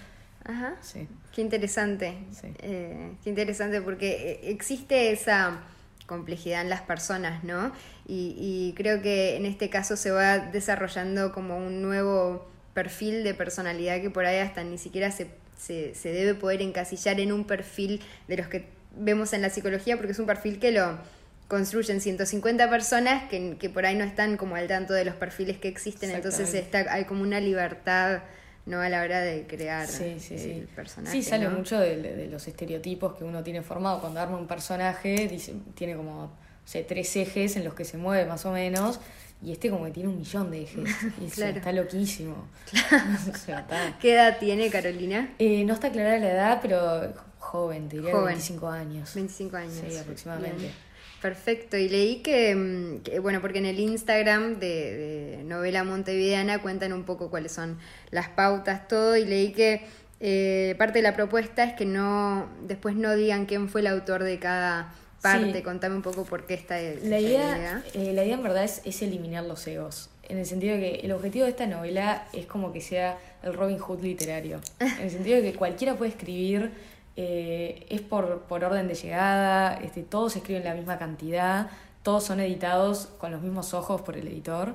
Ajá. 0.45 0.76
Sí. 0.80 1.06
Qué 1.35 1.42
interesante. 1.42 2.14
Eh, 2.61 3.12
qué 3.23 3.30
interesante 3.30 3.80
porque 3.83 4.33
eh, 4.33 4.50
existe 4.50 5.11
esa 5.11 5.61
complejidad 6.06 6.62
en 6.62 6.71
las 6.71 6.83
personas, 6.83 7.45
¿no? 7.45 7.73
Y, 8.09 8.73
creo 8.76 9.02
que 9.02 9.37
en 9.37 9.45
este 9.45 9.68
caso 9.68 9.97
se 9.97 10.12
va 10.12 10.38
desarrollando 10.38 11.33
como 11.33 11.59
un 11.59 11.83
nuevo 11.83 12.47
perfil 12.73 13.25
de 13.25 13.35
personalidad 13.35 14.00
que 14.00 14.11
por 14.11 14.25
ahí 14.25 14.38
hasta 14.38 14.62
ni 14.62 14.78
siquiera 14.78 15.11
se, 15.11 15.28
se, 15.56 15.94
se 15.94 16.12
debe 16.12 16.34
poder 16.34 16.62
encasillar 16.62 17.20
en 17.20 17.32
un 17.32 17.44
perfil 17.44 18.00
de 18.28 18.36
los 18.36 18.48
que 18.48 18.66
vemos 18.96 19.32
en 19.32 19.42
la 19.42 19.50
psicología, 19.50 19.96
porque 19.96 20.12
es 20.12 20.18
un 20.18 20.26
perfil 20.26 20.58
que 20.58 20.72
lo 20.72 20.98
construyen 21.48 22.00
150 22.00 22.68
personas 22.68 23.28
que, 23.30 23.56
que 23.58 23.70
por 23.70 23.86
ahí 23.86 23.94
no 23.94 24.04
están 24.04 24.36
como 24.36 24.56
al 24.56 24.66
tanto 24.66 24.94
de 24.94 25.04
los 25.04 25.14
perfiles 25.14 25.58
que 25.58 25.68
existen, 25.68 26.10
entonces 26.10 26.52
está, 26.54 26.92
hay 26.92 27.04
como 27.04 27.22
una 27.22 27.40
libertad 27.40 28.22
no 28.66 28.80
a 28.80 28.88
la 28.88 29.02
hora 29.02 29.20
de 29.20 29.46
crear 29.46 29.86
sí, 29.86 30.16
sí, 30.18 30.34
el 30.34 30.66
personaje. 30.66 31.12
Sí, 31.12 31.22
sale 31.22 31.48
mucho 31.48 31.78
de, 31.78 32.26
los 32.28 32.48
estereotipos 32.48 33.14
que 33.14 33.22
uno 33.22 33.44
tiene 33.44 33.62
formado. 33.62 34.00
Cuando 34.00 34.20
arma 34.20 34.36
un 34.36 34.48
personaje, 34.48 35.28
dice, 35.28 35.54
tiene 35.75 35.94
como 35.94 36.25
o 36.25 36.84
tres 36.84 37.14
ejes 37.14 37.54
en 37.54 37.64
los 37.64 37.75
que 37.75 37.84
se 37.84 37.96
mueve 37.96 38.26
más 38.26 38.44
o 38.44 38.50
menos. 38.50 38.98
Y 39.43 39.52
este 39.52 39.71
como 39.71 39.85
que 39.85 39.90
tiene 39.90 40.09
un 40.09 40.19
millón 40.19 40.50
de 40.50 40.62
ejes. 40.62 40.88
Y 41.21 41.26
está 41.26 41.73
loquísimo. 41.73 42.49
¿Qué 44.00 44.14
edad 44.14 44.38
tiene 44.38 44.71
Carolina? 44.71 45.35
Eh, 45.38 45.64
no 45.64 45.75
está 45.75 45.90
clara 45.90 46.19
la 46.19 46.31
edad, 46.31 46.59
pero 46.62 47.12
joven, 47.38 47.88
diría 47.88 48.12
joven. 48.12 48.26
25 48.26 48.69
años. 48.69 49.14
25 49.14 49.57
años. 49.57 49.75
Sí, 49.88 49.97
aproximadamente. 49.97 50.71
Perfecto, 51.21 51.76
y 51.76 51.88
leí 51.88 52.19
mm, 52.19 53.02
que, 53.02 53.19
bueno, 53.21 53.40
porque 53.40 53.59
en 53.59 53.66
el 53.66 53.81
Instagram 53.81 54.59
de, 54.59 55.43
Novela 55.45 55.83
Montevideana 55.83 56.61
cuentan 56.61 56.93
un 56.93 57.05
poco 57.05 57.31
cuáles 57.31 57.52
son 57.52 57.78
las 58.11 58.28
pautas, 58.28 58.87
todo, 58.87 59.16
y 59.16 59.25
leí 59.25 59.52
que 59.52 59.87
eh, 60.21 60.75
parte 60.78 60.99
de 60.99 61.02
la 61.02 61.14
propuesta 61.14 61.64
es 61.64 61.75
que 61.75 61.87
no 61.87 62.49
después 62.62 62.97
no 62.97 63.14
digan 63.16 63.47
quién 63.47 63.69
fue 63.69 63.81
el 63.81 63.87
autor 63.87 64.25
de 64.25 64.38
cada 64.38 64.95
parte. 65.20 65.62
Contame 65.62 65.96
un 65.96 66.02
poco 66.02 66.25
por 66.25 66.46
qué 66.46 66.54
está 66.54 66.76
la 66.76 67.18
idea. 67.18 67.82
Eh, 67.94 68.12
la 68.12 68.25
idea 68.25 68.35
en 68.35 68.42
verdad 68.42 68.64
es, 68.64 68.82
es 68.85 69.02
eliminar 69.02 69.44
los 69.44 69.66
egos, 69.66 70.11
en 70.28 70.38
el 70.38 70.46
sentido 70.46 70.76
de 70.76 70.80
que 70.80 71.06
el 71.06 71.12
objetivo 71.12 71.44
de 71.44 71.50
esta 71.50 71.66
novela 71.66 72.26
es 72.32 72.46
como 72.46 72.73
que 72.73 72.80
sea 72.80 73.18
el 73.42 73.54
Robin 73.54 73.78
Hood 73.78 74.02
literario, 74.02 74.61
en 74.80 75.00
el 75.00 75.11
sentido 75.11 75.37
de 75.37 75.52
que 75.52 75.58
cualquiera 75.58 75.94
puede 75.96 76.11
escribir 76.11 76.73
eh, 77.18 77.87
es 77.88 78.02
por, 78.02 78.42
por, 78.42 78.62
orden 78.62 78.88
de 78.88 78.94
llegada, 78.94 79.75
este, 79.82 80.02
todos 80.02 80.37
escriben 80.37 80.64
la 80.64 80.75
misma 80.75 80.99
cantidad, 80.99 81.70
todos 82.02 82.25
son 82.25 82.40
editados 82.40 83.08
con 83.18 83.32
los 83.32 83.40
mismos 83.40 83.73
ojos 83.73 84.02
por 84.02 84.18
el 84.18 84.28
editor. 84.28 84.75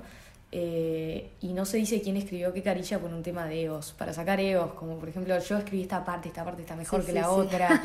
Eh, 0.54 1.32
y 1.40 1.54
no 1.54 1.66
se 1.66 1.78
dice 1.78 2.02
quién 2.02 2.18
escribió 2.18 2.52
qué 2.52 2.62
carilla 2.62 3.00
por 3.00 3.14
un 3.14 3.24
tema 3.24 3.46
de 3.46 3.64
egos, 3.64 3.96
para 3.98 4.14
sacar 4.14 4.42
egos, 4.42 4.74
como 4.74 4.98
por 4.98 5.08
ejemplo 5.08 5.40
yo 5.40 5.58
escribí 5.58 5.84
esta 5.84 6.04
parte, 6.04 6.28
esta 6.28 6.44
parte 6.44 6.64
está 6.64 6.76
mejor 6.76 7.06
que 7.06 7.14
la 7.14 7.30
otra, 7.30 7.82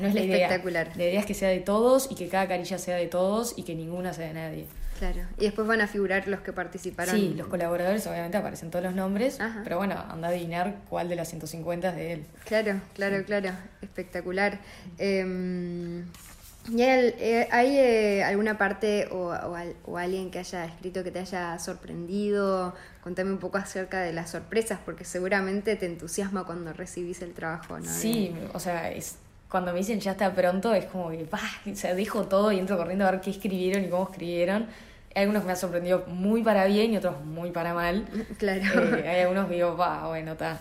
no 0.00 0.06
es 0.06 0.14
la 0.14 0.20
idea. 0.20 0.62
La 0.94 1.04
idea 1.04 1.18
es 1.18 1.26
que 1.26 1.34
sea 1.34 1.48
de 1.48 1.58
todos 1.58 2.08
y 2.10 2.14
que 2.14 2.28
cada 2.28 2.46
carilla 2.46 2.78
sea 2.78 2.96
de 2.96 3.08
todos 3.08 3.54
y 3.56 3.64
que 3.64 3.74
ninguna 3.74 4.12
sea 4.12 4.28
de 4.28 4.34
nadie. 4.34 4.66
Claro, 4.96 5.22
y 5.38 5.44
después 5.44 5.66
van 5.66 5.80
a 5.80 5.88
figurar 5.88 6.28
los 6.28 6.40
que 6.40 6.52
participaron. 6.52 7.16
Sí, 7.16 7.34
los 7.36 7.48
colaboradores 7.48 8.06
obviamente 8.06 8.36
aparecen 8.36 8.70
todos 8.70 8.84
los 8.84 8.94
nombres, 8.94 9.38
pero 9.64 9.78
bueno, 9.78 9.96
anda 10.08 10.28
a 10.28 10.30
adivinar 10.30 10.76
cuál 10.88 11.08
de 11.08 11.16
las 11.16 11.28
150 11.30 11.88
es 11.88 11.96
de 11.96 12.12
él. 12.12 12.26
Claro, 12.44 12.80
claro, 12.94 13.24
claro, 13.24 13.50
espectacular. 13.82 14.60
Em, 14.98 16.04
¿Y 16.70 16.82
hay, 16.82 17.14
eh, 17.18 17.48
eh, 17.50 18.24
alguna 18.24 18.56
parte 18.56 19.08
o, 19.10 19.34
o, 19.84 19.98
alguien 19.98 20.30
que 20.30 20.38
haya 20.38 20.64
escrito 20.64 21.04
que 21.04 21.10
te 21.10 21.18
haya 21.18 21.58
sorprendido? 21.58 22.74
Contame 23.02 23.32
un 23.32 23.38
poco 23.38 23.58
acerca 23.58 24.00
de 24.00 24.12
las 24.12 24.30
sorpresas, 24.30 24.78
porque 24.84 25.04
seguramente 25.04 25.76
te 25.76 25.86
entusiasma 25.86 26.44
cuando 26.44 26.72
recibís 26.72 27.20
el 27.22 27.34
trabajo, 27.34 27.78
¿no? 27.78 27.84
Sí, 27.84 28.34
o 28.54 28.58
sea, 28.58 28.90
es, 28.90 29.18
cuando 29.50 29.72
me 29.72 29.78
dicen 29.78 30.00
ya 30.00 30.12
está 30.12 30.34
pronto, 30.34 30.74
es 30.74 30.86
como 30.86 31.10
que, 31.10 31.28
bah, 31.30 31.38
o 31.70 31.76
sea, 31.76 31.94
dejo 31.94 32.26
todo 32.26 32.50
y 32.50 32.58
entro 32.58 32.76
corriendo 32.76 33.06
a 33.06 33.10
ver 33.10 33.20
qué 33.20 33.30
escribieron 33.30 33.84
y 33.84 33.88
cómo 33.88 34.04
escribieron. 34.10 34.66
Hay 35.14 35.22
algunos 35.22 35.42
que 35.42 35.46
me 35.46 35.52
han 35.52 35.58
sorprendido 35.58 36.04
muy 36.08 36.42
para 36.42 36.64
bien 36.64 36.92
y 36.92 36.96
otros 36.96 37.24
muy 37.24 37.50
para 37.50 37.72
mal. 37.72 38.04
Claro. 38.38 38.96
Eh, 38.96 39.08
hay 39.08 39.20
algunos 39.20 39.46
que 39.46 39.54
digo, 39.54 39.76
va, 39.76 40.08
bueno, 40.08 40.32
está, 40.32 40.58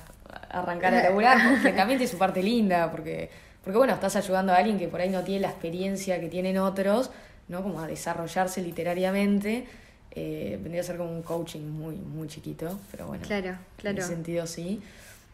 arrancar 0.49 0.93
a 0.93 1.03
laburar, 1.03 1.61
que 1.63 1.71
también 1.71 1.97
tiene 1.97 2.07
su 2.07 2.17
parte 2.17 2.43
linda, 2.43 2.91
porque 2.91 3.31
porque 3.63 3.77
bueno, 3.77 3.93
estás 3.93 4.15
ayudando 4.15 4.51
a 4.51 4.57
alguien 4.57 4.77
que 4.77 4.87
por 4.87 4.99
ahí 4.99 5.09
no 5.09 5.23
tiene 5.23 5.41
la 5.41 5.49
experiencia 5.49 6.19
que 6.19 6.27
tienen 6.27 6.57
otros, 6.57 7.11
¿no? 7.47 7.63
Como 7.63 7.79
a 7.79 7.87
desarrollarse 7.87 8.61
literariamente. 8.61 9.65
Eh, 10.11 10.59
vendría 10.61 10.81
a 10.81 10.83
ser 10.83 10.97
como 10.97 11.11
un 11.11 11.23
coaching 11.23 11.61
muy, 11.61 11.95
muy 11.95 12.27
chiquito, 12.27 12.79
pero 12.91 13.07
bueno. 13.07 13.25
Claro, 13.25 13.57
claro. 13.77 13.97
En 13.97 14.03
ese 14.03 14.07
sentido 14.09 14.45
sí. 14.45 14.81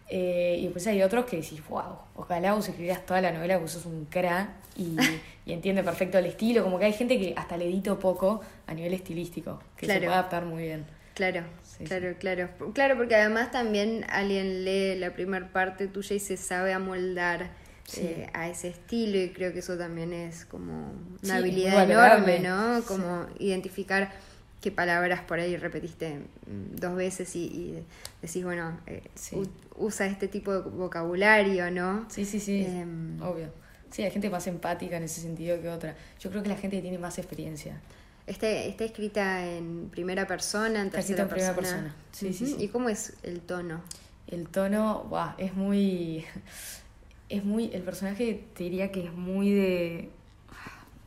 Eh, 0.09 0.57
y 0.61 0.67
pues 0.69 0.87
hay 0.87 1.01
otros 1.03 1.25
que 1.25 1.37
decís, 1.37 1.61
wow, 1.67 1.97
ojalá 2.15 2.53
vos 2.53 2.67
escribieras 2.67 3.05
toda 3.05 3.21
la 3.21 3.31
novela, 3.31 3.57
vos 3.57 3.71
sos 3.71 3.85
un 3.85 4.05
cra 4.05 4.55
y, 4.75 4.95
y, 5.45 5.53
entiende 5.53 5.83
perfecto 5.83 6.17
el 6.17 6.27
estilo. 6.27 6.63
Como 6.63 6.79
que 6.79 6.85
hay 6.85 6.93
gente 6.93 7.19
que 7.19 7.33
hasta 7.35 7.57
le 7.57 7.65
edito 7.65 7.99
poco 7.99 8.41
a 8.67 8.73
nivel 8.73 8.93
estilístico, 8.93 9.61
que 9.75 9.87
se 9.87 9.97
puede 9.97 10.07
adaptar 10.07 10.45
muy 10.45 10.63
bien. 10.63 10.85
Claro, 11.15 11.43
claro, 11.85 12.15
claro. 12.17 12.49
Claro, 12.73 12.95
porque 12.95 13.15
además 13.15 13.51
también 13.51 14.05
alguien 14.07 14.63
lee 14.63 14.95
la 14.95 15.13
primera 15.13 15.51
parte 15.51 15.87
tuya 15.87 16.15
y 16.15 16.19
se 16.19 16.37
sabe 16.37 16.73
amoldar 16.73 17.49
eh, 17.97 18.29
a 18.33 18.49
ese 18.49 18.69
estilo 18.69 19.17
y 19.17 19.29
creo 19.29 19.53
que 19.53 19.59
eso 19.59 19.77
también 19.77 20.13
es 20.13 20.45
como 20.45 20.93
una 21.23 21.35
habilidad 21.35 21.89
enorme, 21.89 22.39
¿no? 22.39 22.81
Como 22.85 23.25
identificar 23.39 24.11
qué 24.61 24.71
palabras 24.71 25.21
por 25.21 25.39
ahí 25.39 25.55
repetiste 25.57 26.19
mm, 26.19 26.75
dos 26.75 26.95
veces 26.95 27.35
y, 27.35 27.81
decís, 28.21 28.43
bueno, 28.43 28.79
eh, 28.87 29.03
usa 29.77 30.07
este 30.07 30.27
tipo 30.27 30.53
de 30.53 30.69
vocabulario, 30.69 31.71
¿no? 31.71 32.05
Sí, 32.09 32.25
sí, 32.25 32.39
sí, 32.39 32.65
em, 32.65 33.21
obvio. 33.21 33.47
Sí, 33.91 34.03
hay 34.03 34.11
gente 34.11 34.29
más 34.29 34.45
empática 34.47 34.97
en 34.97 35.03
ese 35.03 35.21
sentido 35.21 35.59
que 35.61 35.69
otra. 35.69 35.95
Yo 36.19 36.29
creo 36.29 36.43
que 36.43 36.49
la 36.49 36.57
gente 36.57 36.81
tiene 36.81 36.99
más 36.99 37.17
experiencia. 37.17 37.81
¿Está 38.27 38.47
escrita 38.85 39.47
en 39.47 39.89
primera 39.89 40.27
persona, 40.27 40.81
en 40.81 40.91
tercera 40.91 41.23
en 41.23 41.29
primera 41.29 41.55
persona? 41.55 41.95
Sí, 42.11 42.31
sí, 42.31 42.55
¿Y 42.59 42.67
cómo 42.67 42.89
es 42.89 43.13
el 43.23 43.41
tono? 43.41 43.81
El 44.27 44.47
tono, 44.47 45.05
wow, 45.09 45.31
es 45.39 45.55
muy 45.55 46.25
es 47.29 47.45
muy, 47.45 47.69
el 47.73 47.83
personaje 47.83 48.43
te 48.55 48.63
diría 48.63 48.91
que 48.91 49.05
es 49.05 49.13
muy 49.13 49.51
de, 49.51 50.09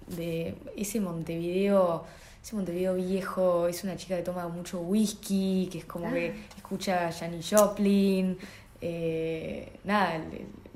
de 0.06 0.54
ese 0.76 1.00
Montevideo, 1.00 2.04
ese 2.42 2.56
Montevideo 2.56 2.94
viejo, 2.94 3.66
es 3.66 3.82
una 3.84 3.96
chica 3.96 4.16
que 4.16 4.22
toma 4.22 4.48
mucho 4.48 4.80
whisky, 4.80 5.68
que 5.70 5.78
es 5.78 5.84
como 5.84 6.12
que 6.12 6.30
ah. 6.30 6.56
escucha 6.56 7.08
a 7.08 7.12
Janis 7.12 7.50
Joplin, 7.50 8.38
eh, 8.80 9.72
nada, 9.84 10.20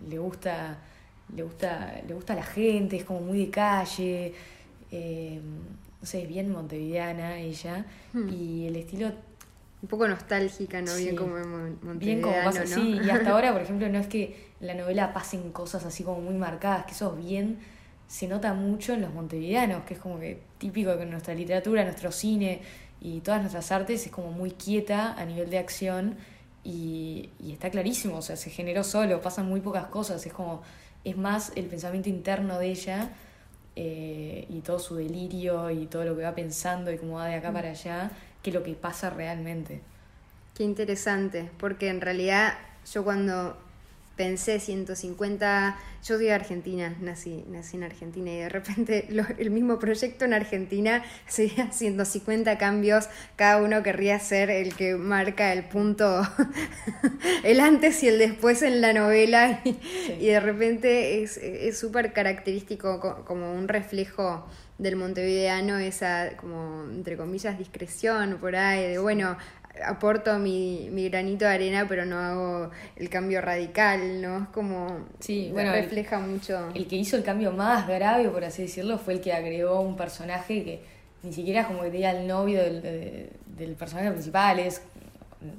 le, 0.09 0.19
gusta, 0.19 0.79
le 1.35 1.43
gusta, 1.43 2.01
le 2.07 2.15
gusta 2.15 2.35
la 2.35 2.45
gente, 2.45 2.97
es 2.97 3.05
como 3.05 3.21
muy 3.21 3.47
de 3.47 3.51
calle, 3.51 4.35
eh, 4.91 5.41
no 6.01 6.07
sé, 6.07 6.23
es 6.23 6.29
bien 6.29 6.51
montevideana 6.51 7.39
ella, 7.39 7.85
hmm. 8.13 8.29
y 8.29 8.67
el 8.67 8.77
estilo 8.77 9.13
un 9.87 9.89
poco 9.89 10.09
nostálgica, 10.09 10.83
¿no? 10.83 10.97
Bien 10.97 11.15
como 11.15 11.37
Montevideo. 11.37 11.99
Bien 11.99 12.21
como 12.21 12.35
pasa, 12.43 12.63
así 12.63 12.99
y 13.05 13.09
hasta 13.09 13.31
ahora, 13.35 13.53
por 13.53 13.63
ejemplo, 13.63 13.89
no 13.89 14.01
es 14.01 14.09
que 14.09 14.51
en 14.61 14.67
la 14.67 14.75
novela 14.75 15.13
pasen 15.13 15.53
cosas 15.53 15.85
así 15.85 16.03
como 16.03 16.21
muy 16.21 16.35
marcadas, 16.35 16.87
que 16.87 16.91
eso 16.91 17.13
bien 17.13 17.59
se 18.09 18.27
nota 18.27 18.53
mucho 18.53 18.95
en 18.95 19.03
los 19.03 19.15
montevideanos, 19.15 19.85
que 19.85 19.95
es 19.95 20.01
como 20.01 20.19
que 20.19 20.43
típico 20.59 20.99
que 20.99 21.07
nuestra 21.07 21.35
literatura, 21.35 21.85
nuestro 21.85 22.11
cine 22.11 22.63
y 23.01 23.21
todas 23.21 23.41
nuestras 23.43 23.71
artes 23.71 24.05
es 24.05 24.11
como 24.11 24.33
muy 24.33 24.51
quieta 24.51 25.13
a 25.13 25.25
nivel 25.25 25.51
de 25.51 25.59
acción 25.59 26.17
y, 26.65 27.31
y 27.39 27.53
está 27.53 27.71
clarísimo, 27.71 28.17
o 28.17 28.23
sea, 28.23 28.35
se 28.35 28.51
generó 28.51 28.83
solo, 28.83 29.21
pasan 29.21 29.49
muy 29.49 29.61
pocas 29.61 29.87
cosas, 29.87 30.27
es 30.27 30.33
como, 30.33 30.63
es 31.05 31.17
más 31.17 31.53
el 31.55 31.67
pensamiento 31.67 32.09
interno 32.09 32.59
de 32.59 32.67
ella 32.67 33.13
eh, 33.77 34.47
y 34.49 34.63
todo 34.63 34.81
su 34.81 34.97
delirio 34.97 35.71
y 35.71 35.87
todo 35.87 36.05
lo 36.05 36.17
que 36.17 36.25
va 36.25 36.35
pensando 36.35 36.91
y 36.91 36.99
cómo 36.99 37.19
va 37.19 37.27
de 37.27 37.37
acá 37.37 37.53
mm. 37.53 37.55
para 37.55 37.71
allá, 37.71 38.11
que 38.47 38.53
lo 38.53 38.63
que 38.63 38.75
pasa 38.75 39.11
realmente. 39.11 39.81
Qué 40.55 40.63
interesante, 40.63 41.51
porque 41.59 41.89
en 41.89 42.01
realidad 42.01 42.55
yo 42.93 43.03
cuando 43.03 43.59
pensé 44.17 44.59
150, 44.61 45.79
yo 46.03 46.17
soy 46.17 46.27
de 46.27 46.33
Argentina, 46.33 46.97
nací, 47.01 47.45
nací 47.49 47.77
en 47.77 47.85
Argentina 47.85 48.31
y 48.31 48.37
de 48.37 48.49
repente 48.49 49.09
el 49.39 49.51
mismo 49.51 49.79
proyecto 49.79 50.25
en 50.25 50.35
Argentina 50.35 51.05
sería 51.27 51.71
150 51.71 52.59
cambios, 52.59 53.09
cada 53.37 53.63
uno 53.63 53.83
querría 53.83 54.19
ser 54.19 54.51
el 54.51 54.75
que 54.75 54.95
marca 54.95 55.53
el 55.53 55.65
punto, 55.65 56.23
el 57.45 57.61
antes 57.61 58.03
y 58.03 58.09
el 58.09 58.19
después 58.19 58.63
en 58.63 58.81
la 58.81 58.93
novela 58.93 59.61
y, 59.65 60.27
de 60.27 60.41
repente 60.41 61.23
es 61.23 61.79
súper 61.79 62.13
característico 62.13 63.25
como 63.25 63.53
un 63.53 63.69
reflejo 63.69 64.47
del 64.79 64.97
montevideano 64.97 65.79
esa 65.79 66.37
como 66.37 66.85
entre 66.91 67.17
comillas 67.17 67.59
discreción 67.59 68.39
por 68.39 68.57
ahí 68.57 68.91
de 68.91 68.99
bueno 68.99 69.37
aporto 69.85 70.39
mi, 70.39 70.89
mi 70.91 71.09
granito 71.09 71.45
de 71.45 71.53
arena, 71.53 71.87
pero 71.89 72.05
no 72.05 72.19
hago 72.19 72.71
el 72.97 73.09
cambio 73.09 73.41
radical, 73.41 74.21
¿no? 74.21 74.45
Es 74.45 74.49
como 74.49 75.07
sí, 75.21 75.51
bueno, 75.53 75.73
refleja 75.73 76.19
mucho. 76.19 76.71
El 76.75 76.87
que 76.87 76.97
hizo 76.97 77.17
el 77.17 77.23
cambio 77.23 77.53
más 77.53 77.87
grave, 77.87 78.29
por 78.29 78.45
así 78.45 78.63
decirlo, 78.63 78.99
fue 78.99 79.15
el 79.15 79.21
que 79.21 79.33
agregó 79.33 79.81
un 79.81 79.97
personaje 79.97 80.65
que 80.65 80.83
ni 81.23 81.33
siquiera 81.33 81.67
como 81.67 81.83
que 81.83 81.91
tenía 81.91 82.13
el 82.13 82.27
novio 82.27 82.63
del, 82.63 83.31
del 83.57 83.73
personaje 83.75 84.11
principal, 84.11 84.59
es 84.59 84.83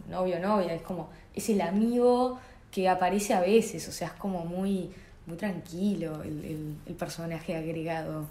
novio 0.09 0.39
novia, 0.39 0.73
es 0.73 0.81
como, 0.81 1.09
es 1.33 1.49
el 1.49 1.61
amigo 1.61 2.39
que 2.71 2.89
aparece 2.89 3.33
a 3.33 3.41
veces, 3.41 3.87
o 3.87 3.91
sea, 3.91 4.07
es 4.07 4.13
como 4.13 4.45
muy, 4.45 4.89
muy 5.25 5.37
tranquilo 5.37 6.21
el, 6.23 6.77
el, 6.85 6.95
personaje 6.95 7.55
agregado. 7.55 8.27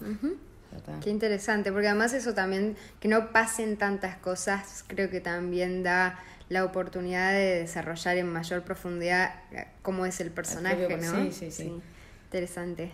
Qué 1.03 1.11
interesante, 1.11 1.73
porque 1.73 1.89
además 1.89 2.13
eso 2.13 2.35
también, 2.35 2.77
que 3.01 3.09
no 3.09 3.33
pasen 3.33 3.77
tantas 3.77 4.17
cosas, 4.17 4.85
creo 4.87 5.11
que 5.11 5.21
también 5.21 5.83
da 5.83 6.19
la 6.49 6.65
oportunidad 6.65 7.33
de 7.33 7.61
desarrollar 7.61 8.17
en 8.17 8.33
mayor 8.33 8.63
profundidad 8.63 9.35
eh, 9.53 9.67
cómo 9.83 10.07
es 10.07 10.21
el 10.21 10.31
personaje, 10.31 10.97
¿no? 10.97 11.25
Sí, 11.25 11.33
sí, 11.33 11.51
sí. 11.51 11.73
Interesante. 12.25 12.93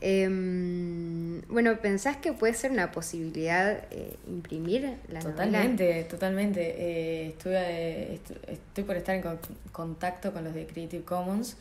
Em, 0.00 1.42
bueno, 1.48 1.76
¿pensás 1.80 2.16
que 2.16 2.32
puede 2.32 2.54
ser 2.54 2.70
una 2.70 2.92
posibilidad 2.92 3.84
eh, 3.90 4.16
imprimir 4.26 4.96
la 5.08 5.20
Totalmente, 5.20 6.04
totalmente. 6.04 6.74
Eh, 6.78 7.28
estuve, 7.28 8.20
estoy 8.46 8.84
por 8.84 8.96
estar 8.96 9.14
en 9.14 9.24
contacto 9.72 10.32
con 10.32 10.44
los 10.44 10.54
de 10.54 10.66
Creative 10.66 11.04
Commons, 11.04 11.56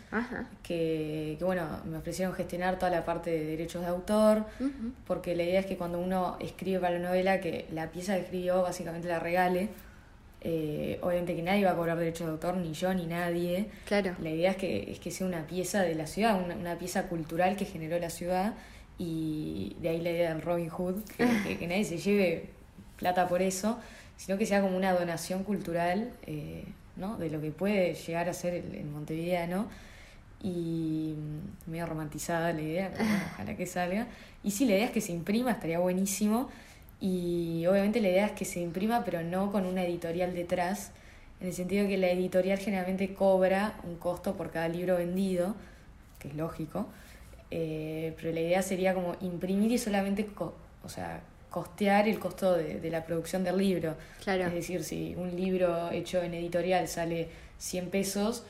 Que, 0.63 1.35
que, 1.37 1.45
bueno, 1.45 1.65
me 1.85 1.97
ofrecieron 1.97 2.33
gestionar 2.33 2.77
toda 2.79 2.91
la 2.91 3.05
parte 3.05 3.31
de 3.31 3.45
derechos 3.45 3.81
de 3.81 3.87
autor, 3.87 4.45
porque 5.05 5.35
la 5.35 5.43
idea 5.43 5.59
es 5.59 5.65
que 5.65 5.77
cuando 5.77 5.99
uno 5.99 6.37
escribe 6.39 6.79
para 6.79 6.99
la 6.99 7.07
novela, 7.07 7.39
que 7.39 7.65
la 7.71 7.91
pieza 7.91 8.15
que 8.15 8.21
escribió 8.21 8.61
básicamente 8.61 9.07
la 9.07 9.19
regale. 9.19 9.69
Eh, 10.41 10.99
obviamente 11.01 11.35
que 11.35 11.41
nadie 11.41 11.65
va 11.65 11.71
a 11.71 11.75
cobrar 11.75 11.97
derechos 11.97 12.27
de 12.27 12.33
autor, 12.33 12.57
ni 12.57 12.73
yo 12.73 12.93
ni 12.93 13.05
nadie. 13.05 13.67
Claro. 13.85 14.15
La 14.21 14.29
idea 14.29 14.51
es 14.51 14.57
que, 14.57 14.91
es 14.91 14.99
que 14.99 15.11
sea 15.11 15.25
una 15.25 15.47
pieza 15.47 15.81
de 15.81 15.95
la 15.95 16.07
ciudad, 16.07 16.39
una, 16.41 16.77
pieza 16.77 17.07
cultural 17.07 17.55
que 17.55 17.65
generó 17.65 17.97
la 17.99 18.09
ciudad 18.09 18.53
y 18.99 19.75
de 19.81 19.89
ahí 19.89 20.01
la 20.01 20.11
idea 20.11 20.33
del 20.33 20.41
Robin 20.41 20.69
Hood, 20.69 21.03
que, 21.17 21.67
nadie 21.67 21.83
se 21.83 21.97
lleve 21.97 22.49
plata 22.97 23.27
por 23.27 23.41
eso, 23.41 23.79
sino 24.15 24.37
que 24.37 24.45
sea 24.45 24.61
como 24.61 24.77
una 24.77 24.93
donación 24.93 25.43
cultural 25.43 26.11
eh, 26.25 26.65
¿no? 26.95 27.17
de 27.17 27.29
lo 27.29 27.41
que 27.41 27.51
puede 27.51 27.93
llegar 27.93 28.29
a 28.29 28.33
ser 28.33 28.53
el, 28.53 28.75
el 28.75 28.85
montevideano. 28.85 29.67
Y 30.43 31.15
mm, 31.17 31.71
medio 31.71 31.87
romantizada 31.87 32.53
la 32.53 32.61
idea, 32.61 32.91
pero 32.91 33.05
bueno, 33.05 33.23
ojalá 33.33 33.57
que 33.57 33.65
salga. 33.65 34.07
Y 34.43 34.51
sí, 34.51 34.65
la 34.65 34.73
idea 34.73 34.85
es 34.85 34.91
que 34.91 35.01
se 35.01 35.11
imprima, 35.11 35.51
estaría 35.51 35.79
buenísimo 35.79 36.49
y 36.99 37.65
obviamente 37.67 38.01
la 38.01 38.09
idea 38.09 38.25
es 38.25 38.31
que 38.31 38.45
se 38.45 38.59
imprima, 38.59 39.03
pero 39.03 39.21
no 39.21 39.51
con 39.51 39.65
una 39.65 39.83
editorial 39.83 40.33
detrás, 40.33 40.91
en 41.39 41.47
el 41.47 41.53
sentido 41.53 41.87
que 41.87 41.97
la 41.97 42.09
editorial 42.09 42.57
generalmente 42.57 43.13
cobra 43.13 43.79
un 43.83 43.97
costo 43.97 44.35
por 44.35 44.51
cada 44.51 44.67
libro 44.67 44.97
vendido, 44.97 45.55
que 46.19 46.29
es 46.29 46.35
lógico, 46.35 46.87
eh, 47.51 48.13
pero 48.17 48.33
la 48.33 48.39
idea 48.39 48.61
sería 48.61 48.93
como 48.93 49.15
imprimir 49.21 49.71
y 49.71 49.77
solamente, 49.77 50.27
o 50.39 50.89
sea, 50.89 51.21
costear 51.49 52.07
el 52.07 52.19
costo 52.19 52.53
de, 52.55 52.89
la 52.89 53.05
producción 53.05 53.43
del 53.43 53.57
libro. 53.57 53.95
Claro. 54.23 54.47
Es 54.47 54.53
decir, 54.53 54.83
si 54.83 55.15
un 55.15 55.35
libro 55.35 55.91
hecho 55.91 56.21
en 56.21 56.33
editorial 56.33 56.87
sale 56.87 57.29
100 57.59 57.89
pesos, 57.89 58.43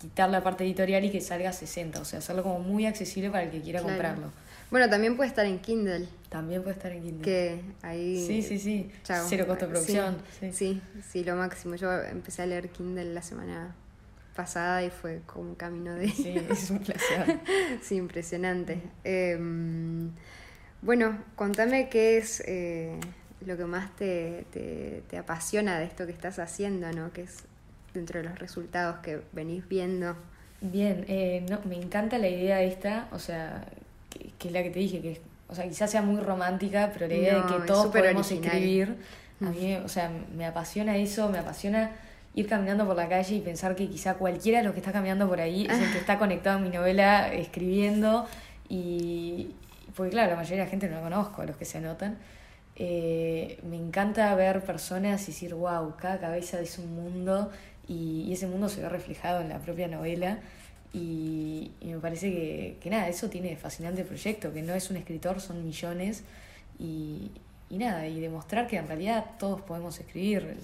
quitar 0.00 0.30
la 0.30 0.42
parte 0.42 0.64
editorial 0.64 1.04
y 1.04 1.10
que 1.10 1.20
salga 1.20 1.52
60, 1.52 2.00
o 2.00 2.04
sea, 2.04 2.20
hacerlo 2.20 2.42
como 2.42 2.58
muy 2.60 2.86
accesible 2.86 3.30
para 3.30 3.44
el 3.44 3.50
que 3.50 3.60
quiera 3.60 3.82
comprarlo. 3.82 4.32
Bueno, 4.70 4.88
también 4.88 5.16
puede 5.16 5.28
estar 5.28 5.46
en 5.46 5.58
Kindle. 5.58 6.08
También 6.28 6.62
puede 6.62 6.76
estar 6.76 6.92
en 6.92 7.02
Kindle. 7.02 7.24
Que 7.24 7.60
ahí. 7.82 8.24
Sí, 8.24 8.42
sí, 8.42 8.58
sí. 8.58 8.90
Cero 9.02 9.46
costo 9.46 9.66
de 9.66 9.72
producción. 9.72 10.18
Sí, 10.52 10.80
sí, 11.08 11.24
lo 11.24 11.36
máximo. 11.36 11.74
Yo 11.74 11.92
empecé 11.92 12.42
a 12.42 12.46
leer 12.46 12.68
Kindle 12.70 13.12
la 13.12 13.22
semana 13.22 13.74
pasada 14.36 14.82
y 14.84 14.90
fue 14.90 15.22
como 15.26 15.50
un 15.50 15.54
camino 15.56 15.94
de. 15.94 16.08
Sí, 16.08 16.34
es 16.50 16.70
un 16.70 16.78
placer. 16.78 17.40
sí, 17.82 17.96
impresionante. 17.96 18.80
Em, 19.02 20.10
bueno, 20.82 21.18
contame 21.34 21.88
qué 21.88 22.18
es 22.18 22.42
eh, 22.46 22.98
lo 23.44 23.56
que 23.56 23.64
más 23.64 23.94
te, 23.96 24.46
te, 24.52 25.02
te 25.08 25.18
apasiona 25.18 25.78
de 25.78 25.86
esto 25.86 26.06
que 26.06 26.12
estás 26.12 26.38
haciendo, 26.38 26.92
¿no? 26.92 27.12
Que 27.12 27.22
es 27.22 27.44
dentro 27.92 28.20
de 28.20 28.28
los 28.28 28.38
resultados 28.38 28.98
que 29.00 29.20
venís 29.32 29.66
viendo. 29.68 30.16
Bien, 30.60 31.04
eh, 31.08 31.44
no, 31.48 31.60
me 31.64 31.76
encanta 31.76 32.18
la 32.18 32.28
idea 32.28 32.62
esta, 32.62 33.08
o 33.12 33.18
sea, 33.18 33.66
que, 34.40 34.48
es 34.48 34.54
la 34.54 34.64
que 34.64 34.70
te 34.70 34.80
dije, 34.80 35.00
que 35.00 35.20
o 35.48 35.54
sea, 35.54 35.68
quizás 35.68 35.90
sea 35.90 36.02
muy 36.02 36.20
romántica, 36.20 36.90
pero 36.92 37.06
la 37.06 37.14
idea 37.14 37.34
de 37.36 37.52
que 37.52 37.66
todos 37.66 37.86
podemos 37.88 38.30
escribir, 38.30 38.96
a 39.40 39.50
mí, 39.50 39.76
o 39.76 39.88
sea, 39.88 40.10
me 40.36 40.46
apasiona 40.46 40.96
eso, 40.96 41.28
me 41.28 41.38
apasiona 41.38 41.90
ir 42.34 42.48
caminando 42.48 42.86
por 42.86 42.94
la 42.96 43.08
calle 43.08 43.34
y 43.34 43.40
pensar 43.40 43.74
que 43.74 43.88
quizá 43.88 44.14
cualquiera 44.14 44.58
de 44.58 44.64
los 44.64 44.74
que 44.74 44.80
está 44.80 44.92
caminando 44.92 45.28
por 45.28 45.40
ahí 45.40 45.66
es 45.66 45.78
el 45.78 45.92
que 45.92 45.98
está 46.04 46.18
conectado 46.18 46.58
a 46.58 46.60
mi 46.60 46.70
novela 46.70 47.32
escribiendo 47.32 48.26
y 48.68 49.54
porque 49.96 50.12
claro, 50.12 50.30
la 50.30 50.36
mayoría 50.36 50.58
de 50.58 50.64
la 50.64 50.70
gente 50.70 50.88
no 50.88 50.96
la 50.96 51.02
conozco, 51.02 51.44
los 51.44 51.56
que 51.56 51.64
se 51.64 51.78
anotan. 51.78 52.18
Eh, 52.76 53.58
me 53.68 53.76
encanta 53.76 54.32
ver 54.36 54.62
personas 54.62 55.22
y 55.24 55.32
decir, 55.32 55.54
wow, 55.54 55.96
cada 55.96 56.18
cabeza 56.18 56.60
es 56.60 56.78
un 56.78 56.94
mundo 56.94 57.50
y, 57.88 58.22
y 58.28 58.32
ese 58.32 58.46
mundo 58.46 58.68
se 58.68 58.80
ve 58.80 58.88
reflejado 58.88 59.40
en 59.40 59.48
la 59.48 59.58
propia 59.58 59.88
novela. 59.88 60.38
Y, 60.92 61.72
me 61.82 61.98
parece 61.98 62.30
que, 62.32 62.76
que, 62.80 62.90
nada, 62.90 63.08
eso 63.08 63.28
tiene 63.28 63.56
fascinante 63.56 64.02
el 64.02 64.06
proyecto, 64.06 64.52
que 64.52 64.62
no 64.62 64.74
es 64.74 64.90
un 64.90 64.96
escritor, 64.96 65.40
son 65.40 65.64
millones. 65.64 66.24
Y, 66.78 67.30
y 67.70 67.78
nada, 67.78 68.06
y 68.08 68.20
demostrar 68.20 68.66
que 68.66 68.76
en 68.76 68.88
realidad 68.88 69.24
todos 69.38 69.62
podemos 69.62 69.98
escribir. 69.98 70.56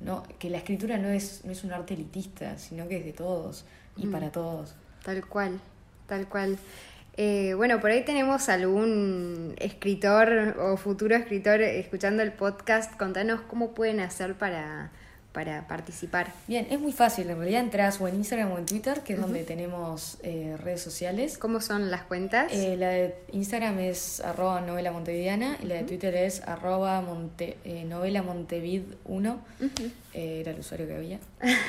No, 0.00 0.24
que 0.38 0.50
la 0.50 0.58
escritura 0.58 0.98
no 0.98 1.08
es, 1.08 1.44
no 1.44 1.52
es 1.52 1.62
un 1.62 1.72
arte 1.72 1.94
elitista, 1.94 2.58
sino 2.58 2.88
que 2.88 2.96
es 2.98 3.04
de 3.04 3.12
todos 3.12 3.64
y 3.96 4.06
para 4.06 4.28
mm. 4.28 4.32
todos. 4.32 4.74
Tal 5.04 5.26
cual, 5.26 5.60
tal 6.06 6.28
cual. 6.28 6.58
Eh, 7.18 7.52
bueno, 7.54 7.80
por 7.80 7.90
ahí 7.90 8.02
tenemos 8.04 8.48
algún 8.48 9.54
escritor 9.58 10.56
o 10.58 10.78
futuro 10.78 11.14
escritor 11.14 11.60
escuchando 11.60 12.22
el 12.22 12.32
podcast. 12.32 12.96
Contanos 12.96 13.42
cómo 13.42 13.74
pueden 13.74 14.00
hacer 14.00 14.34
para, 14.34 14.90
para 15.32 15.66
participar? 15.66 16.32
Bien, 16.46 16.66
es 16.70 16.78
muy 16.78 16.92
fácil. 16.92 17.28
En 17.30 17.38
realidad 17.38 17.62
entras 17.62 18.00
o 18.00 18.08
en 18.08 18.16
Instagram 18.16 18.52
o 18.52 18.58
en 18.58 18.66
Twitter, 18.66 19.00
que 19.00 19.14
es 19.14 19.20
donde 19.20 19.44
tenemos 19.44 20.18
eh, 20.22 20.56
redes 20.62 20.82
sociales. 20.82 21.38
¿Cómo 21.38 21.60
son 21.60 21.90
las 21.90 22.02
cuentas? 22.02 22.52
Eh, 22.52 22.76
la 22.76 22.90
de 22.90 23.14
Instagram 23.32 23.78
es 23.80 24.20
arroba 24.20 24.60
novela 24.60 24.92
montevideana 24.92 25.58
y 25.62 25.66
la 25.66 25.76
de 25.76 25.84
Twitter 25.84 26.14
es 26.14 26.42
arroba 26.42 27.00
monte, 27.00 27.56
eh, 27.64 27.84
novela 27.84 28.22
montevid 28.22 28.82
1. 29.04 29.40
era 30.14 30.50
el 30.50 30.60
usuario 30.60 30.86
que 30.86 30.94
había. 30.94 31.18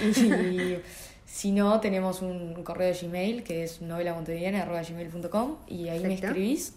y 0.06 0.78
si 1.26 1.52
no, 1.52 1.80
tenemos 1.80 2.22
un 2.22 2.64
correo 2.64 2.94
de 2.94 3.00
Gmail 3.00 3.44
que 3.44 3.64
es 3.64 3.82
novelamontevideana.gmail.com 3.82 5.56
y 5.68 5.88
ahí 5.88 6.02
me 6.02 6.16
escribís 6.16 6.74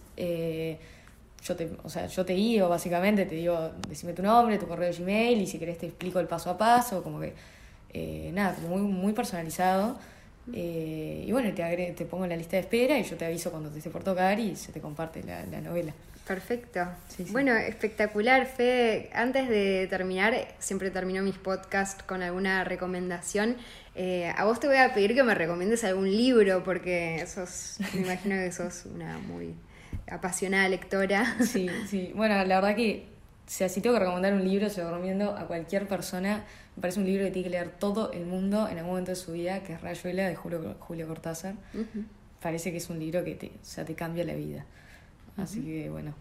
yo 1.45 1.57
te, 1.57 1.71
o 1.83 1.89
sea, 1.89 2.07
yo 2.07 2.25
te 2.25 2.35
guío 2.35 2.69
básicamente, 2.69 3.25
te 3.27 3.35
digo, 3.37 3.71
decime 3.89 4.13
tu 4.13 4.23
nombre, 4.23 4.59
tu 4.59 4.67
correo 4.67 4.91
de 4.91 4.99
Gmail 4.99 5.41
y 5.41 5.47
si 5.47 5.59
querés 5.59 5.79
te 5.79 5.87
explico 5.87 6.21
el 6.21 6.27
paso 6.27 6.51
a 6.51 6.59
paso, 6.59 7.03
como 7.03 7.21
que, 7.21 7.35
eh, 7.93 8.31
nada, 8.33 8.55
como 8.55 8.79
muy, 8.79 8.83
muy 8.83 9.13
personalizado. 9.13 9.99
Eh, 10.53 11.25
y 11.27 11.33
bueno, 11.33 11.53
te, 11.55 11.95
te 11.97 12.05
pongo 12.05 12.25
en 12.25 12.31
la 12.31 12.37
lista 12.37 12.57
de 12.57 12.63
espera 12.63 12.99
y 12.99 13.03
yo 13.03 13.17
te 13.17 13.25
aviso 13.25 13.51
cuando 13.51 13.71
te 13.71 13.79
esté 13.79 13.91
por 13.91 14.05
tocar 14.05 14.39
y 14.39 14.55
se 14.57 14.73
te 14.73 14.81
comparte 14.81 15.23
la, 15.23 15.61
novela. 15.61 15.93
Perfecto. 16.27 16.81
Bueno, 17.31 17.55
espectacular, 17.55 18.47
Fede. 18.47 19.11
Antes 19.13 19.49
de 19.49 19.87
terminar, 19.89 20.35
siempre 20.59 20.91
termino 20.91 21.23
mis 21.23 21.37
podcasts 21.37 22.03
con 22.03 22.23
alguna 22.23 22.65
recomendación. 22.65 23.57
Eh, 23.95 24.33
a 24.37 24.45
vos 24.45 24.59
te 24.59 24.67
voy 24.67 24.77
a 24.77 24.93
pedir 24.93 25.15
que 25.15 25.23
me 25.23 25.35
recomiendes 25.35 25.85
algún 25.85 26.11
libro, 26.11 26.65
porque 26.65 27.25
sos, 27.27 27.77
me 27.95 28.03
imagino 28.03 28.35
que 28.37 28.51
sos 28.51 28.87
una 28.87 29.19
muy 29.19 29.55
apasionada 30.11 30.69
lectora. 30.69 31.37
Sí, 31.45 31.69
sí. 31.89 32.13
Bueno, 32.15 32.35
la 32.45 32.61
verdad 32.61 32.77
que, 32.77 33.07
sea, 33.47 33.69
si 33.69 33.81
tengo 33.81 33.95
que 33.95 34.01
recomendar 34.01 34.33
un 34.35 34.45
libro, 34.45 34.69
se 34.69 34.83
lo 34.83 34.91
recomiendo 34.91 35.37
a 35.37 35.47
cualquier 35.47 35.87
persona. 35.87 36.45
Me 36.77 36.83
parece 36.83 37.01
un 37.01 37.07
libro 37.07 37.25
que 37.25 37.31
tiene 37.31 37.49
que 37.49 37.51
leer 37.51 37.71
todo 37.71 38.13
el 38.13 38.27
mundo 38.27 38.69
en 38.69 38.79
algún 38.79 38.93
momento 38.93 39.13
de 39.13 39.17
su 39.17 39.33
vida, 39.33 39.63
que 39.63 39.75
es 39.75 39.81
Rayuela 39.81 40.29
de 40.29 40.37
Julio, 40.37 40.77
Julio 40.81 41.07
Cortázar. 41.07 41.55
Parece 42.41 42.71
que 42.71 42.79
es 42.79 42.91
un 42.91 42.99
libro 42.99 43.25
que 43.25 43.35
te, 43.35 43.47
o 43.47 43.65
sea, 43.65 43.85
te 43.85 43.95
cambia 43.95 44.25
la 44.25 44.35
vida. 44.35 44.67
Así 45.37 45.61
que, 45.63 45.91
bueno. 45.91 46.15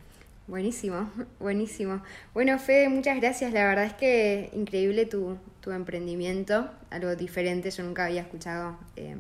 Buenísimo, 0.48 1.10
buenísimo. 1.40 2.04
Bueno, 2.34 2.60
Fede, 2.60 2.88
muchas 2.88 3.18
gracias. 3.20 3.52
La 3.52 3.66
verdad 3.66 3.86
es 3.86 3.94
que 3.94 4.52
increíble 4.54 5.08
tu, 5.08 5.38
tu 5.60 5.72
emprendimiento, 5.72 6.70
algo 6.92 7.16
diferente. 7.16 7.72
Yo 7.72 7.84
nunca 7.84 8.06
había 8.06 8.22
escuchado 8.22 8.78
eh, 8.96 9.16